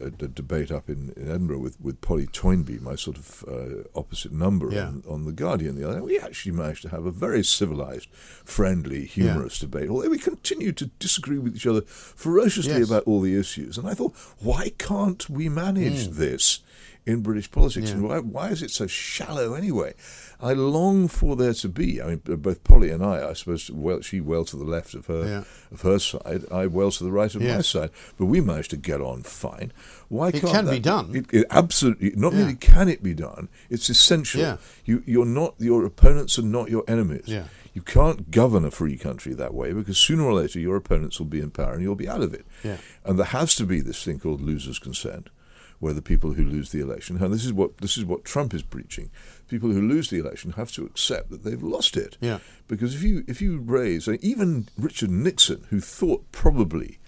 a, 0.00 0.06
a 0.06 0.10
debate 0.28 0.70
up 0.72 0.88
in, 0.88 1.12
in 1.14 1.28
Edinburgh 1.28 1.58
with, 1.58 1.78
with 1.78 2.00
Polly 2.00 2.26
Toynbee, 2.26 2.78
my 2.80 2.94
sort 2.94 3.18
of 3.18 3.44
uh, 3.46 3.82
opposite 3.94 4.32
number 4.32 4.70
Yeah. 4.72 4.86
on, 4.86 5.02
on 5.06 5.24
the 5.26 5.32
Guardian 5.32 5.76
the 5.76 5.86
other. 5.86 5.96
day. 5.98 6.06
We 6.06 6.18
actually 6.18 6.52
managed 6.52 6.80
to 6.82 6.88
have 6.88 7.04
a 7.04 7.10
very 7.10 7.44
civilised, 7.44 8.08
friendly, 8.46 9.04
humorous 9.04 9.58
debate. 9.58 9.90
Although 9.90 10.08
we 10.08 10.16
continued 10.18 10.78
to 10.78 10.86
disagree 10.98 11.36
with 11.38 11.54
each 11.54 11.66
other 11.66 11.82
ferociously 11.82 12.78
Yes. 12.78 12.88
about 12.88 13.02
all 13.04 13.20
the 13.20 13.38
issues, 13.38 13.76
and 13.76 13.86
I 13.86 13.92
thought, 13.92 14.14
why 14.38 14.70
can't 14.78 15.28
we 15.28 15.50
manage 15.50 16.08
Mm. 16.08 16.12
this 16.14 16.60
in 17.06 17.20
British 17.22 17.50
politics, 17.50 17.88
Yeah. 17.90 17.94
and 17.96 18.02
why, 18.08 18.18
why 18.18 18.48
is 18.48 18.62
it 18.62 18.70
so 18.72 18.86
shallow 18.88 19.54
anyway? 19.54 19.94
I 20.40 20.52
long 20.52 21.06
for 21.08 21.36
there 21.36 21.54
to 21.54 21.68
be. 21.68 22.02
I 22.02 22.06
mean, 22.08 22.20
both 22.24 22.64
Polly 22.64 22.90
and 22.90 23.02
I, 23.02 23.30
I 23.30 23.32
suppose, 23.32 23.70
well, 23.70 24.00
she 24.02 24.20
well 24.20 24.44
to 24.44 24.56
the 24.56 24.64
left 24.64 24.92
of 24.94 25.06
her 25.06 25.24
Yeah. 25.26 25.44
of 25.72 25.82
her 25.82 25.98
side, 25.98 26.44
I 26.50 26.66
well 26.66 26.90
to 26.90 27.04
the 27.04 27.12
right 27.12 27.32
of 27.34 27.40
my 27.40 27.60
side, 27.62 27.90
but 28.18 28.26
we 28.26 28.40
managed 28.40 28.70
to 28.70 28.76
get 28.76 29.00
on 29.00 29.22
fine. 29.22 29.72
Why 30.08 30.28
It 30.28 30.40
can't 30.40 30.52
can 30.52 30.64
that 30.66 30.72
be 30.72 30.78
done. 30.80 31.14
It, 31.14 31.26
it 31.32 31.46
absolutely. 31.50 32.10
Not 32.16 32.32
Yeah. 32.34 32.40
only 32.42 32.54
can 32.56 32.88
it 32.88 33.02
be 33.02 33.14
done, 33.14 33.48
it's 33.70 33.88
essential. 33.88 34.40
Yeah. 34.40 34.56
You, 34.84 35.02
you're 35.06 35.24
not 35.24 35.54
your 35.58 35.86
opponents 35.86 36.38
are 36.38 36.42
not 36.42 36.70
your 36.70 36.84
enemies. 36.88 37.24
Yeah. 37.26 37.44
You 37.72 37.82
can't 37.82 38.30
govern 38.30 38.64
a 38.64 38.70
free 38.70 38.96
country 38.96 39.32
that 39.34 39.54
way 39.54 39.72
because 39.72 39.98
sooner 39.98 40.24
or 40.24 40.32
later 40.34 40.58
your 40.58 40.76
opponents 40.76 41.18
will 41.18 41.26
be 41.26 41.40
in 41.40 41.50
power 41.50 41.74
and 41.74 41.82
you'll 41.82 41.94
be 41.94 42.08
out 42.08 42.22
of 42.22 42.34
it. 42.34 42.46
Yeah. 42.64 42.78
And 43.04 43.18
there 43.18 43.26
has 43.26 43.54
to 43.56 43.64
be 43.64 43.80
this 43.80 44.02
thing 44.02 44.18
called 44.18 44.40
losers' 44.40 44.78
consent, 44.78 45.28
where 45.86 45.94
the 45.94 46.02
people 46.02 46.32
who 46.32 46.44
lose 46.44 46.70
the 46.72 46.80
election, 46.80 47.16
and 47.22 47.32
this 47.32 47.44
is 47.44 47.52
what 47.52 47.78
this 47.78 47.96
is 47.96 48.04
what 48.04 48.24
Trump 48.24 48.52
is 48.52 48.62
preaching. 48.62 49.08
People 49.48 49.70
who 49.70 49.80
lose 49.80 50.10
the 50.10 50.18
election 50.18 50.52
have 50.52 50.72
to 50.72 50.84
accept 50.84 51.30
that 51.30 51.44
they've 51.44 51.62
lost 51.62 51.96
it. 51.96 52.18
Yeah. 52.20 52.38
Because 52.68 52.94
if 52.96 53.02
you 53.04 53.24
if 53.28 53.40
you 53.40 53.58
raise 53.58 54.08
even 54.08 54.66
Richard 54.76 55.10
Nixon, 55.10 55.64
who 55.70 55.78
thought 55.80 56.30
probably 56.32 56.98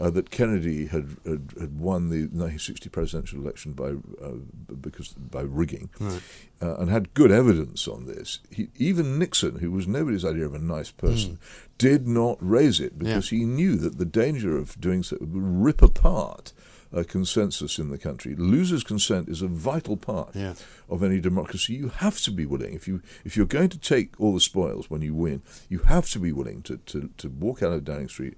uh, 0.00 0.08
that 0.08 0.30
Kennedy 0.30 0.86
had, 0.86 1.16
had 1.26 1.52
had 1.60 1.78
won 1.78 2.08
the 2.08 2.20
1960 2.22 2.88
presidential 2.88 3.40
election 3.42 3.72
by 3.74 3.90
uh, 4.24 4.36
because 4.80 5.08
by 5.12 5.42
rigging, 5.42 5.90
Right. 6.00 6.22
uh, 6.62 6.76
and 6.76 6.90
had 6.90 7.12
good 7.12 7.30
evidence 7.30 7.86
on 7.86 8.06
this. 8.06 8.40
He, 8.50 8.68
even 8.76 9.18
Nixon, 9.18 9.56
who 9.58 9.70
was 9.70 9.86
nobody's 9.86 10.24
idea 10.24 10.46
of 10.46 10.54
a 10.54 10.58
nice 10.58 10.90
person, 10.90 11.38
did 11.76 12.08
not 12.08 12.38
raise 12.40 12.80
it 12.80 12.98
because 12.98 13.28
he 13.28 13.44
knew 13.44 13.76
that 13.76 13.98
the 13.98 14.06
danger 14.06 14.56
of 14.56 14.80
doing 14.80 15.02
so 15.02 15.18
would 15.20 15.30
rip 15.66 15.82
apart 15.82 16.54
a 16.92 17.04
consensus 17.04 17.78
in 17.78 17.88
the 17.90 17.98
country. 17.98 18.34
Losers' 18.36 18.84
consent 18.84 19.28
is 19.28 19.40
a 19.42 19.48
vital 19.48 19.96
part 19.96 20.34
Yeah. 20.34 20.54
of 20.88 21.02
any 21.02 21.20
democracy. 21.20 21.74
You 21.74 21.88
have 21.88 22.20
to 22.20 22.30
be 22.30 22.44
willing 22.46 22.74
if 22.74 22.86
you 22.86 23.00
if 23.24 23.36
you're 23.36 23.46
going 23.46 23.70
to 23.70 23.78
take 23.78 24.20
all 24.20 24.34
the 24.34 24.40
spoils 24.40 24.90
when 24.90 25.02
you 25.02 25.14
win. 25.14 25.42
You 25.68 25.80
have 25.80 26.08
to 26.10 26.18
be 26.18 26.32
willing 26.32 26.62
to 26.62 26.76
to, 26.86 27.10
to 27.18 27.28
walk 27.28 27.62
out 27.62 27.72
of 27.72 27.84
Downing 27.84 28.08
Street. 28.08 28.34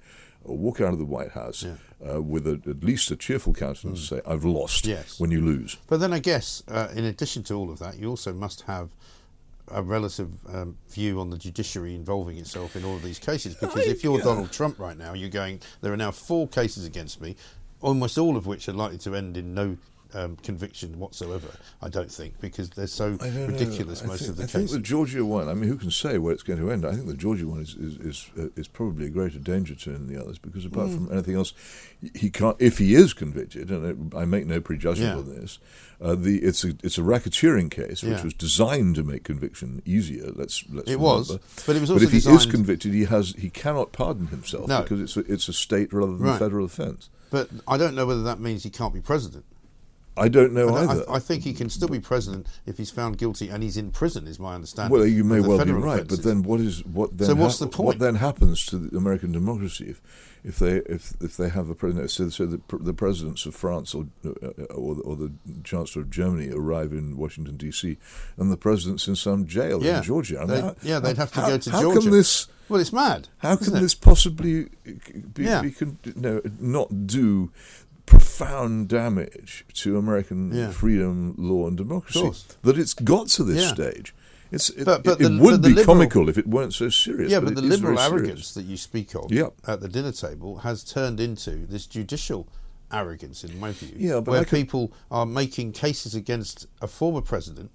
Or 0.46 0.58
walk 0.58 0.78
out 0.82 0.92
of 0.92 0.98
the 0.98 1.06
White 1.06 1.30
House 1.30 1.64
uh, 1.64 2.20
with 2.20 2.46
a, 2.46 2.60
at 2.68 2.84
least 2.84 3.10
a 3.10 3.16
cheerful 3.16 3.54
countenance. 3.54 4.00
To 4.08 4.16
say, 4.16 4.20
"I've 4.26 4.44
lost." 4.44 4.84
Yes. 4.86 5.18
When 5.18 5.30
you 5.30 5.40
lose, 5.40 5.78
But 5.86 6.00
then 6.00 6.12
I 6.12 6.18
guess, 6.18 6.62
uh, 6.68 6.88
in 6.94 7.04
addition 7.06 7.44
to 7.44 7.54
all 7.54 7.70
of 7.70 7.78
that, 7.78 7.98
you 7.98 8.10
also 8.10 8.34
must 8.34 8.60
have 8.66 8.90
a 9.68 9.82
relative 9.82 10.30
um, 10.52 10.76
view 10.90 11.18
on 11.18 11.30
the 11.30 11.38
judiciary 11.38 11.94
involving 11.94 12.36
itself 12.36 12.76
in 12.76 12.84
all 12.84 12.94
of 12.94 13.02
these 13.02 13.18
cases. 13.18 13.54
Because 13.54 13.86
if 13.86 14.04
you're 14.04 14.20
Donald 14.20 14.52
Trump 14.52 14.78
right 14.78 14.98
now, 14.98 15.14
you're 15.14 15.30
going, 15.30 15.60
there 15.80 15.94
are 15.94 15.96
now 15.96 16.10
four 16.10 16.46
cases 16.46 16.84
against 16.84 17.22
me, 17.22 17.36
almost 17.84 18.16
all 18.16 18.36
of 18.36 18.46
which 18.46 18.66
are 18.66 18.72
likely 18.72 18.96
to 18.96 19.14
end 19.14 19.36
in 19.36 19.54
no 19.54 19.76
um, 20.14 20.36
conviction 20.36 20.98
whatsoever, 20.98 21.48
I 21.82 21.88
don't 21.88 22.10
think, 22.10 22.40
because 22.40 22.70
they're 22.70 22.86
so 22.86 23.14
I 23.20 23.26
don't 23.28 23.34
know. 23.34 23.46
ridiculous, 23.46 24.04
most 24.04 24.20
think, 24.20 24.30
of 24.30 24.36
the 24.36 24.42
I 24.44 24.46
think 24.46 24.70
the 24.70 24.78
Georgia 24.80 25.24
one. 25.24 25.48
I 25.48 25.54
mean, 25.54 25.68
who 25.68 25.76
can 25.76 25.90
say 25.90 26.18
where 26.18 26.32
it's 26.32 26.42
going 26.42 26.58
to 26.60 26.70
end? 26.70 26.84
I 26.86 26.92
think 26.92 27.06
the 27.06 27.14
Georgia 27.14 27.46
one 27.48 27.60
is 27.60 27.74
is 27.74 27.96
is, 27.96 28.30
uh, 28.38 28.48
is 28.56 28.68
probably 28.68 29.06
a 29.06 29.10
greater 29.10 29.38
danger 29.38 29.74
to 29.74 29.90
him 29.90 30.06
than 30.06 30.14
the 30.16 30.22
others 30.22 30.38
because 30.38 30.64
apart 30.64 30.88
Mm. 30.90 30.94
from 30.94 31.12
anything 31.12 31.34
else, 31.36 31.52
he 32.14 32.30
can't. 32.30 32.56
If 32.60 32.78
he 32.78 32.94
is 32.94 33.12
convicted, 33.12 33.70
and 33.70 34.12
it, 34.12 34.16
I 34.16 34.24
make 34.24 34.46
no 34.46 34.60
prejudgment 34.60 35.10
Yeah. 35.12 35.18
on 35.18 35.28
this, 35.40 35.58
uh, 36.00 36.14
the 36.14 36.38
it's 36.38 36.64
a 36.64 36.74
it's 36.82 36.98
a 36.98 37.02
racketeering 37.02 37.70
case 37.70 38.02
which 38.02 38.18
Yeah. 38.18 38.24
was 38.24 38.34
designed 38.34 38.94
to 38.96 39.02
make 39.02 39.24
conviction 39.24 39.82
easier. 39.84 40.30
Let's 40.34 40.64
let's 40.70 40.90
It 40.90 41.00
was, 41.00 41.28
remember. 41.30 41.44
but 41.66 41.76
it 41.76 41.80
was 41.80 41.90
also 41.90 42.04
if 42.04 42.12
he 42.12 42.18
is 42.18 42.46
convicted, 42.46 42.92
he 42.92 43.04
has 43.04 43.34
he 43.38 43.50
cannot 43.50 43.92
pardon 43.92 44.28
himself 44.28 44.68
No. 44.68 44.82
because 44.82 45.00
it's 45.00 45.16
a, 45.16 45.20
it's 45.32 45.48
a 45.48 45.52
state 45.52 45.92
rather 45.92 46.16
than 46.16 46.28
a 46.28 46.38
federal 46.38 46.64
offence. 46.66 47.08
But 47.30 47.48
I 47.66 47.76
don't 47.76 47.94
know 47.96 48.06
whether 48.06 48.22
that 48.22 48.38
means 48.38 48.62
he 48.62 48.70
can't 48.70 48.94
be 48.94 49.00
president. 49.00 49.44
I 50.16 50.28
don't 50.28 50.52
know 50.52 50.68
I, 50.76 50.82
either. 50.90 51.10
I, 51.10 51.14
I 51.14 51.18
think 51.18 51.42
he 51.42 51.52
can 51.52 51.68
still 51.68 51.88
be 51.88 51.98
president 51.98 52.46
if 52.66 52.78
he's 52.78 52.90
found 52.90 53.18
guilty 53.18 53.48
and 53.48 53.62
he's 53.62 53.76
in 53.76 53.90
prison, 53.90 54.26
is 54.28 54.38
my 54.38 54.54
understanding. 54.54 54.96
Well, 54.96 55.06
you 55.06 55.24
may 55.24 55.40
well 55.40 55.64
be 55.64 55.72
right, 55.72 55.94
offences. 56.00 56.18
but 56.20 56.24
then 56.28 56.42
what 56.44 56.60
is 56.60 56.84
what 56.84 57.18
then? 57.18 57.26
So 57.28 57.34
what's 57.34 57.58
hap- 57.58 57.70
the 57.70 57.76
point? 57.76 57.86
What 57.86 57.98
then 57.98 58.14
happens 58.16 58.64
to 58.66 58.78
the 58.78 58.96
American 58.96 59.32
democracy 59.32 59.86
if 59.90 60.00
if 60.44 60.58
they 60.60 60.76
if 60.86 61.14
if 61.20 61.36
they 61.36 61.48
have 61.48 61.68
a 61.68 61.74
president? 61.74 62.10
So, 62.12 62.28
so 62.28 62.46
the, 62.46 62.60
the 62.78 62.94
presidents 62.94 63.44
of 63.44 63.56
France 63.56 63.92
or 63.94 64.06
uh, 64.24 64.64
or, 64.74 64.96
or 65.04 65.16
the 65.16 65.32
Chancellor 65.64 66.02
of 66.02 66.10
Germany 66.10 66.50
arrive 66.52 66.92
in 66.92 67.16
Washington 67.16 67.56
D.C. 67.56 67.96
and 68.36 68.52
the 68.52 68.56
president's 68.56 69.08
in 69.08 69.16
some 69.16 69.46
jail 69.48 69.82
Yeah. 69.82 69.96
in 69.98 70.04
Georgia. 70.04 70.36
I 70.36 70.40
mean, 70.40 70.48
They'd- 70.48 70.60
how- 70.62 70.76
yeah, 70.82 70.98
they'd 71.00 71.16
have 71.16 71.32
to 71.32 71.40
how- 71.40 71.48
go 71.48 71.58
to 71.58 71.70
how 71.70 71.80
Georgia. 71.82 71.94
How 71.98 72.02
can 72.02 72.10
this, 72.12 72.46
Well, 72.68 72.80
it's 72.80 72.92
mad, 72.92 73.28
How 73.38 73.56
can 73.56 73.76
it? 73.76 73.80
this 73.80 73.94
possibly 73.94 74.68
be, 75.34 75.44
Yeah. 75.44 75.60
be 75.62 75.70
con- 75.72 75.98
no, 76.14 76.40
not 76.60 77.06
do? 77.06 77.50
Profound 78.06 78.88
damage 78.88 79.64
to 79.74 79.96
American 79.96 80.52
Yeah. 80.54 80.70
freedom, 80.70 81.34
law, 81.38 81.66
and 81.68 81.76
democracy. 81.76 82.30
That 82.62 82.78
it's 82.78 82.94
got 82.94 83.28
to 83.28 83.44
this 83.44 83.62
Yeah. 83.62 83.74
stage. 83.74 84.14
It's, 84.52 84.68
it, 84.70 84.84
But- 84.84 85.02
but 85.04 85.20
it, 85.20 85.24
the- 85.30 85.34
it 85.36 85.40
would 85.40 85.62
but 85.62 85.68
be 85.68 85.74
liberal- 85.74 85.86
comical 85.86 86.28
if 86.28 86.38
it 86.38 86.46
weren't 86.46 86.74
so 86.74 86.88
serious. 86.90 87.32
Yeah, 87.32 87.40
but, 87.40 87.54
the 87.54 87.62
liberal 87.62 87.96
very 87.96 88.08
serious. 88.08 88.12
arrogance 88.28 88.54
that 88.54 88.64
you 88.66 88.76
speak 88.76 89.14
of 89.16 89.32
Yep. 89.32 89.54
at 89.66 89.80
the 89.80 89.88
dinner 89.88 90.12
table 90.12 90.58
has 90.58 90.84
turned 90.84 91.18
into 91.18 91.66
this 91.66 91.86
judicial 91.86 92.46
arrogance, 92.92 93.42
in 93.42 93.58
my 93.58 93.72
view, 93.72 93.94
Yeah, 93.96 94.18
where 94.18 94.44
can- 94.44 94.58
people 94.60 94.92
are 95.10 95.26
making 95.26 95.72
cases 95.72 96.14
against 96.14 96.66
a 96.80 96.86
former 96.86 97.22
president, 97.22 97.74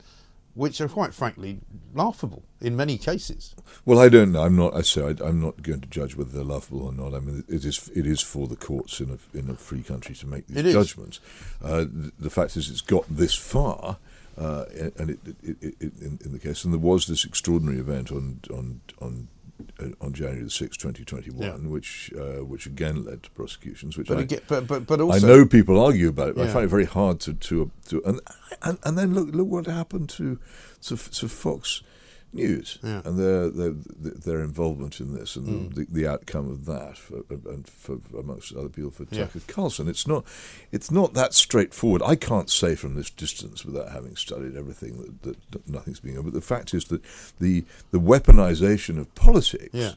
which 0.55 0.81
are 0.81 0.87
quite 0.89 1.13
frankly 1.13 1.59
laughable 1.93 2.43
in 2.59 2.75
many 2.75 2.97
cases. 2.97 3.55
Well, 3.85 3.99
I 3.99 4.09
don't 4.09 4.31
know. 4.31 4.43
I'm 4.43 4.55
not. 4.55 4.75
I 4.75 4.81
say 4.81 5.01
I, 5.03 5.15
I'm 5.25 5.41
not 5.41 5.61
going 5.61 5.81
to 5.81 5.87
judge 5.87 6.15
whether 6.15 6.31
they're 6.31 6.43
laughable 6.43 6.83
or 6.83 6.91
not. 6.93 7.13
I 7.13 7.19
mean, 7.19 7.43
it 7.47 7.63
is 7.65 7.89
it 7.95 8.05
is 8.05 8.21
for 8.21 8.47
the 8.47 8.55
courts 8.55 8.99
in 8.99 9.09
a 9.11 9.37
in 9.37 9.49
a 9.49 9.55
free 9.55 9.83
country 9.83 10.15
to 10.15 10.27
make 10.27 10.47
these 10.47 10.57
It 10.57 10.65
is. 10.65 10.73
judgments. 10.73 11.19
Uh, 11.63 11.85
th- 11.85 12.13
the 12.19 12.29
fact 12.29 12.57
is, 12.57 12.69
it's 12.69 12.81
got 12.81 13.05
this 13.09 13.35
far, 13.35 13.97
uh, 14.37 14.65
and 14.97 15.09
it, 15.11 15.19
it, 15.43 15.57
it, 15.61 15.75
in, 16.01 16.19
in 16.25 16.31
the 16.33 16.39
case, 16.39 16.63
and 16.65 16.73
there 16.73 16.79
was 16.79 17.07
this 17.07 17.23
extraordinary 17.25 17.79
event 17.79 18.11
on 18.11 18.39
on 18.51 18.81
on 19.01 19.27
on 20.01 20.13
January 20.13 20.43
the 20.43 20.49
sixth, 20.49 20.79
twenty 20.79 21.03
twenty 21.05 21.31
one, 21.31 21.69
which 21.69 22.11
uh, 22.17 22.43
which 22.45 22.65
again 22.65 23.03
led 23.05 23.23
to 23.23 23.29
prosecutions. 23.31 23.97
Which 23.97 24.07
But 24.07 24.17
I, 24.17 24.21
again- 24.21 24.41
but- 24.47 24.67
but- 24.67 24.85
but 24.87 25.01
also- 25.01 25.25
I 25.25 25.29
know 25.29 25.45
people 25.45 25.79
argue 25.79 26.09
about 26.09 26.29
it. 26.29 26.35
But 26.35 26.43
Yeah. 26.43 26.49
I 26.49 26.53
find 26.53 26.65
it 26.65 26.69
very 26.69 26.85
hard 26.85 27.19
to 27.21 27.33
to, 27.33 27.71
to 27.89 28.01
and, 28.05 28.19
and 28.61 28.77
and 28.83 28.97
then 28.97 29.13
look 29.13 29.29
look 29.33 29.47
what 29.47 29.65
happened 29.67 30.09
to 30.11 30.39
to, 30.83 30.95
to 30.97 31.27
Fox 31.27 31.81
News 32.31 32.77
Yeah. 32.83 33.01
and 33.05 33.17
their, 33.17 33.49
their 33.49 33.71
their 33.97 34.41
involvement 34.43 34.99
in 34.99 35.15
this 35.15 35.35
and 35.35 35.47
Mm. 35.71 35.73
the, 35.75 35.87
the 35.89 36.07
outcome 36.07 36.47
of 36.49 36.65
that 36.67 36.95
for, 36.97 37.23
and 37.29 37.67
for 37.67 37.97
amongst 38.17 38.53
other 38.55 38.69
people 38.69 38.91
for 38.91 39.07
Yeah. 39.09 39.25
Tucker 39.25 39.39
Carlson. 39.47 39.87
It's 39.87 40.05
not 40.05 40.23
it's 40.71 40.91
not 40.91 41.15
that 41.15 41.33
straightforward. 41.33 42.03
I 42.03 42.15
can't 42.15 42.49
say 42.49 42.75
from 42.75 42.93
this 42.93 43.09
distance 43.09 43.65
without 43.65 43.91
having 43.91 44.15
studied 44.15 44.55
everything 44.55 44.97
that, 45.01 45.23
that, 45.23 45.51
that 45.51 45.67
nothing's 45.69 45.99
being. 45.99 46.21
But 46.21 46.33
the 46.33 46.41
fact 46.41 46.73
is 46.75 46.85
that 46.85 47.01
the 47.39 47.63
the 47.89 47.99
weaponization 47.99 48.99
of 48.99 49.13
politics, 49.15 49.69
Yeah. 49.73 49.93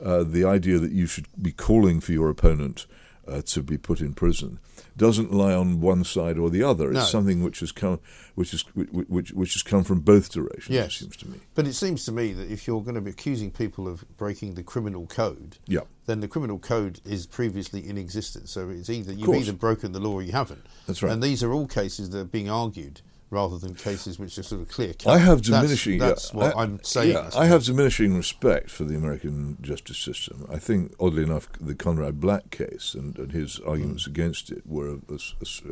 uh, 0.00 0.22
the 0.22 0.44
idea 0.44 0.78
that 0.78 0.92
you 0.92 1.06
should 1.06 1.26
be 1.42 1.50
calling 1.52 1.98
for 2.00 2.12
your 2.12 2.30
opponent. 2.30 2.86
Uh, 3.26 3.40
to 3.42 3.62
be 3.62 3.78
put 3.78 4.00
in 4.02 4.12
prison 4.12 4.58
doesn't 4.98 5.32
lie 5.32 5.54
on 5.54 5.80
one 5.80 6.04
side 6.04 6.36
or 6.36 6.50
the 6.50 6.62
other. 6.62 6.90
It's 6.90 6.94
No. 6.98 7.04
something 7.04 7.42
which 7.42 7.60
has 7.60 7.72
come, 7.72 7.98
which 8.34 8.52
is 8.52 8.62
which, 8.74 8.88
which 9.08 9.32
which 9.32 9.52
has 9.54 9.62
come 9.62 9.82
from 9.82 10.00
both 10.00 10.30
directions. 10.30 10.68
Yes. 10.74 10.96
It 10.96 10.98
seems 10.98 11.16
to 11.16 11.28
me. 11.30 11.38
But 11.54 11.66
it 11.66 11.72
seems 11.72 12.04
to 12.04 12.12
me 12.12 12.32
that 12.34 12.50
if 12.50 12.66
you're 12.66 12.82
going 12.82 12.96
to 12.96 13.00
be 13.00 13.10
accusing 13.10 13.50
people 13.50 13.88
of 13.88 14.04
breaking 14.18 14.54
the 14.54 14.62
criminal 14.62 15.06
code, 15.06 15.56
Yeah. 15.66 15.80
then 16.04 16.20
the 16.20 16.28
criminal 16.28 16.58
code 16.58 17.00
is 17.06 17.26
previously 17.26 17.88
in 17.88 17.96
existence. 17.96 18.50
So 18.50 18.68
it's 18.68 18.90
either 18.90 19.14
you've 19.14 19.34
either 19.34 19.54
broken 19.54 19.92
the 19.92 20.00
law 20.00 20.12
or 20.14 20.22
you 20.22 20.32
haven't. 20.32 20.66
That's 20.86 21.02
right. 21.02 21.10
And 21.12 21.22
these 21.22 21.42
are 21.42 21.52
all 21.52 21.66
cases 21.66 22.10
that 22.10 22.18
are 22.18 22.24
being 22.24 22.50
argued 22.50 23.00
rather 23.34 23.58
than 23.58 23.74
cases 23.74 24.18
which 24.18 24.38
are 24.38 24.42
sort 24.42 24.62
of 24.62 24.68
clear 24.68 24.94
cut. 24.94 25.08
I 25.08 25.18
have 25.18 25.42
diminishing. 25.42 25.98
That's, 25.98 26.32
yeah, 26.32 26.36
what 26.38 26.56
I, 26.56 26.62
am 26.62 26.82
saying. 26.82 27.12
yeah, 27.12 27.30
I 27.36 27.46
have 27.46 27.64
diminishing 27.64 28.16
respect 28.16 28.70
for 28.70 28.84
the 28.84 28.94
American 28.96 29.58
justice 29.60 29.98
system. 29.98 30.46
I 30.50 30.58
think, 30.58 30.94
oddly 30.98 31.22
enough, 31.24 31.48
the 31.60 31.74
Conrad 31.74 32.20
Black 32.20 32.50
case 32.50 32.94
and, 32.94 33.18
and 33.18 33.32
his 33.32 33.58
Mm. 33.64 33.68
arguments 33.68 34.06
against 34.06 34.50
it 34.50 34.62
were, 34.66 34.88
a, 34.88 34.94
a, 34.94 35.18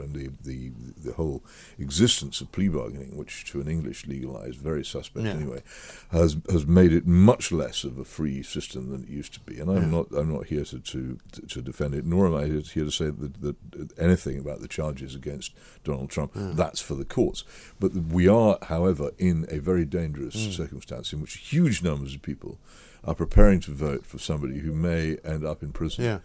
and 0.02 0.14
the, 0.14 0.30
the 0.44 0.72
the 1.06 1.12
whole 1.14 1.42
existence 1.78 2.40
of 2.40 2.50
plea 2.52 2.68
bargaining, 2.68 3.16
which 3.16 3.44
to 3.50 3.60
an 3.60 3.68
English 3.68 4.06
legalized, 4.06 4.58
very 4.58 4.84
suspect 4.84 5.24
Yeah. 5.26 5.32
anyway, 5.34 5.62
has 6.10 6.36
has 6.50 6.66
made 6.66 6.92
it 6.92 7.06
much 7.06 7.52
less 7.52 7.84
of 7.84 7.98
a 7.98 8.04
free 8.04 8.42
system 8.42 8.90
than 8.90 9.04
it 9.04 9.08
used 9.08 9.32
to 9.34 9.40
be. 9.40 9.58
And 9.60 9.70
I'm 9.70 9.84
Yeah. 9.84 9.96
not 9.98 10.06
I'm 10.12 10.32
not 10.32 10.46
here 10.46 10.64
to, 10.64 10.78
to 10.78 11.18
to 11.48 11.62
defend 11.62 11.94
it, 11.94 12.04
nor 12.04 12.26
am 12.26 12.34
I 12.34 12.44
here 12.46 12.62
to 12.62 12.90
say 12.90 13.10
that, 13.10 13.32
that 13.42 13.56
anything 13.98 14.38
about 14.38 14.60
the 14.60 14.68
charges 14.68 15.14
against 15.14 15.52
Donald 15.84 16.10
Trump. 16.10 16.32
That's 16.34 16.80
for 16.80 16.94
the 16.94 17.04
courts. 17.04 17.44
But 17.80 17.92
we 17.94 18.28
are, 18.28 18.58
however, 18.62 19.10
in 19.18 19.46
a 19.50 19.58
very 19.58 19.84
dangerous 19.84 20.36
Mm. 20.36 20.52
circumstance 20.56 21.12
in 21.12 21.20
which 21.20 21.34
huge 21.38 21.82
numbers 21.82 22.14
of 22.14 22.22
people 22.22 22.58
are 23.04 23.14
preparing 23.14 23.60
to 23.60 23.72
vote 23.72 24.06
for 24.06 24.18
somebody 24.18 24.58
who 24.60 24.72
may 24.72 25.16
end 25.24 25.44
up 25.44 25.62
in 25.62 25.72
prison. 25.72 26.04
Yeah. 26.04 26.18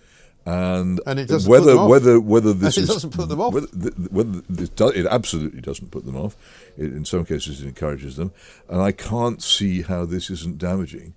And, 0.45 1.01
And 1.05 1.19
it 1.19 1.27
doesn't 1.27 1.49
whether 1.49 1.65
put 1.65 1.69
them 1.71 1.79
off. 1.79 1.89
whether 1.89 2.19
whether 2.21 2.53
this 2.63 2.77
is 2.77 2.87
doesn't 2.87 3.11
put 3.13 3.27
them 3.27 3.41
off. 3.41 3.53
Whether, 3.53 3.67
whether 4.11 4.41
this 4.47 4.69
it 4.95 5.05
absolutely 5.07 5.59
doesn't 5.61 5.91
put 5.91 6.05
them 6.05 6.15
off. 6.15 6.37
It, 6.77 6.93
in 6.93 7.03
some 7.03 7.25
cases, 7.25 7.61
it 7.61 7.67
encourages 7.67 8.15
them, 8.15 8.31
and 8.69 8.81
I 8.81 8.91
can't 8.93 9.41
see 9.43 9.81
how 9.81 10.05
this 10.05 10.29
isn't 10.29 10.57
damaging 10.57 11.15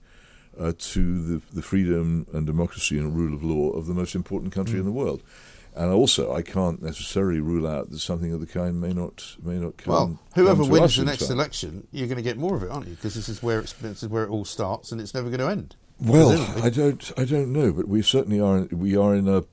uh, 0.58 0.72
to 0.78 1.22
the 1.22 1.42
the 1.52 1.62
freedom 1.62 2.26
and 2.32 2.44
democracy 2.44 2.98
and 2.98 3.14
rule 3.16 3.32
of 3.34 3.44
law 3.44 3.70
of 3.70 3.86
the 3.86 3.94
most 3.94 4.14
important 4.16 4.52
country 4.52 4.76
Mm. 4.76 4.80
in 4.80 4.84
the 4.86 4.92
world. 4.92 5.22
And 5.74 5.92
also, 5.92 6.32
I 6.34 6.42
can't 6.42 6.82
necessarily 6.82 7.40
rule 7.40 7.66
out 7.66 7.90
that 7.90 7.98
something 8.00 8.32
of 8.32 8.40
the 8.40 8.46
kind 8.46 8.80
may 8.80 8.92
not 8.92 9.36
may 9.42 9.54
not 9.56 9.76
come. 9.76 9.92
Well, 9.92 10.18
whoever 10.34 10.62
come 10.62 10.70
wins 10.70 10.96
the 10.96 11.04
next 11.04 11.28
time. 11.28 11.36
election, 11.36 11.86
you're 11.92 12.08
going 12.08 12.16
to 12.16 12.22
get 12.22 12.36
more 12.38 12.56
of 12.56 12.62
it, 12.62 12.70
aren't 12.70 12.88
you? 12.88 12.94
Because 12.96 13.14
this 13.14 13.28
is 13.28 13.42
where 13.42 13.60
it's, 13.60 13.72
this 13.74 14.02
is 14.02 14.08
where 14.08 14.24
it 14.24 14.30
all 14.30 14.44
starts, 14.44 14.90
and 14.90 15.00
it's 15.00 15.14
never 15.14 15.28
going 15.28 15.40
to 15.40 15.48
end. 15.48 15.76
Well, 16.00 16.32
I 16.62 16.70
don't, 16.70 17.12
I 17.16 17.24
don't 17.24 17.52
know, 17.52 17.72
but 17.72 17.86
we 17.86 18.02
certainly 18.02 18.40
are. 18.40 18.66
We 18.72 18.96
are 18.96 19.14
in 19.14 19.28
a, 19.28 19.44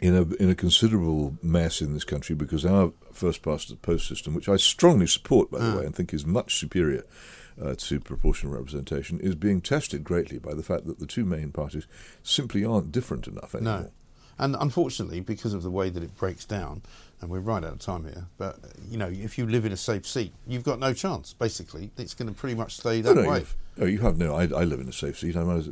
in 0.00 0.14
a, 0.14 0.22
in 0.42 0.50
a 0.50 0.54
considerable 0.54 1.38
mess 1.42 1.80
in 1.80 1.94
this 1.94 2.04
country 2.04 2.34
because 2.34 2.66
our 2.66 2.92
first 3.12 3.42
past 3.42 3.68
the 3.68 3.76
post 3.76 4.06
system, 4.08 4.34
which 4.34 4.48
I 4.48 4.56
strongly 4.56 5.06
support, 5.06 5.50
by 5.50 5.60
the 5.60 5.72
Ah. 5.72 5.78
way, 5.78 5.86
and 5.86 5.94
think 5.94 6.12
is 6.12 6.26
much 6.26 6.58
superior 6.58 7.04
uh, 7.60 7.74
to 7.78 8.00
proportional 8.00 8.52
representation, 8.54 9.18
is 9.20 9.34
being 9.34 9.60
tested 9.60 10.02
greatly 10.04 10.38
by 10.38 10.52
the 10.54 10.62
fact 10.62 10.86
that 10.86 10.98
the 10.98 11.06
two 11.06 11.24
main 11.24 11.52
parties 11.52 11.86
simply 12.22 12.64
aren't 12.64 12.90
different 12.92 13.26
enough 13.28 13.54
anymore. 13.54 13.80
No. 13.82 13.90
And 14.38 14.56
unfortunately, 14.58 15.20
because 15.20 15.54
of 15.54 15.62
the 15.62 15.70
way 15.70 15.90
that 15.90 16.02
it 16.02 16.16
breaks 16.16 16.44
down, 16.44 16.82
and 17.22 17.30
we're 17.30 17.38
right 17.40 17.62
out 17.64 17.72
of 17.72 17.78
time 17.78 18.04
here, 18.04 18.26
but 18.36 18.58
you 18.90 18.98
know, 18.98 19.08
if 19.08 19.38
you 19.38 19.46
live 19.46 19.64
in 19.64 19.72
a 19.72 19.76
safe 19.76 20.06
seat, 20.06 20.34
you've 20.46 20.64
got 20.64 20.78
no 20.80 20.92
chance. 20.92 21.32
Basically, 21.32 21.90
it's 21.96 22.14
going 22.14 22.28
to 22.28 22.34
pretty 22.34 22.56
much 22.56 22.76
stay 22.76 23.00
that 23.00 23.14
no, 23.14 23.22
no, 23.22 23.30
way. 23.30 23.38
you've- 23.38 23.54
No, 23.78 23.86
you 23.86 24.00
have 24.00 24.18
no. 24.18 24.34
I, 24.34 24.42
I 24.42 24.64
live 24.64 24.80
in 24.80 24.88
a 24.88 24.92
safe 24.92 25.18
seat. 25.18 25.36
I 25.36 25.44
might 25.44 25.58
as, 25.58 25.68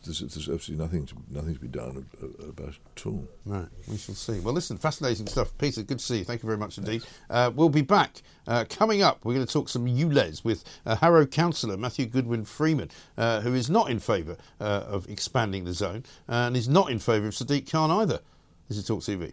there's, 0.00 0.20
there's 0.20 0.48
absolutely 0.48 0.76
nothing 0.84 1.06
to, 1.06 1.14
nothing 1.30 1.54
to 1.54 1.60
be 1.60 1.68
done 1.68 2.06
about 2.48 2.68
it 2.70 2.78
at 2.96 3.06
all. 3.06 3.28
Right, 3.44 3.66
we 3.86 3.96
shall 3.98 4.14
see. 4.14 4.40
Well, 4.40 4.54
listen, 4.54 4.78
fascinating 4.78 5.26
stuff. 5.26 5.56
Peter, 5.58 5.82
good 5.82 5.98
to 6.00 6.04
see 6.04 6.18
you. 6.18 6.24
Thank 6.24 6.42
you 6.42 6.46
very 6.46 6.58
much 6.58 6.78
indeed. 6.78 7.02
Uh, 7.30 7.50
we'll 7.54 7.68
be 7.68 7.82
back. 7.82 8.22
Uh, 8.48 8.64
coming 8.68 9.02
up, 9.02 9.24
we're 9.24 9.34
going 9.34 9.46
to 9.46 9.52
talk 9.52 9.68
some 9.68 9.86
ULEZ 9.86 10.44
with 10.44 10.64
uh, 10.86 10.96
Harrow 10.96 11.26
councillor 11.26 11.76
Matthew 11.76 12.06
Goodwin 12.06 12.44
Freeman, 12.46 12.90
uh, 13.18 13.42
who 13.42 13.54
is 13.54 13.68
not 13.68 13.90
in 13.90 13.98
favour 14.00 14.36
uh, 14.60 14.64
of 14.88 15.08
expanding 15.10 15.64
the 15.64 15.72
zone 15.74 16.04
and 16.26 16.56
is 16.56 16.68
not 16.68 16.90
in 16.90 16.98
favour 16.98 17.26
of 17.28 17.34
Sadiq 17.34 17.70
Khan 17.70 17.90
either. 17.90 18.20
This 18.68 18.78
is 18.78 18.86
Talk 18.86 19.00
TV. 19.02 19.32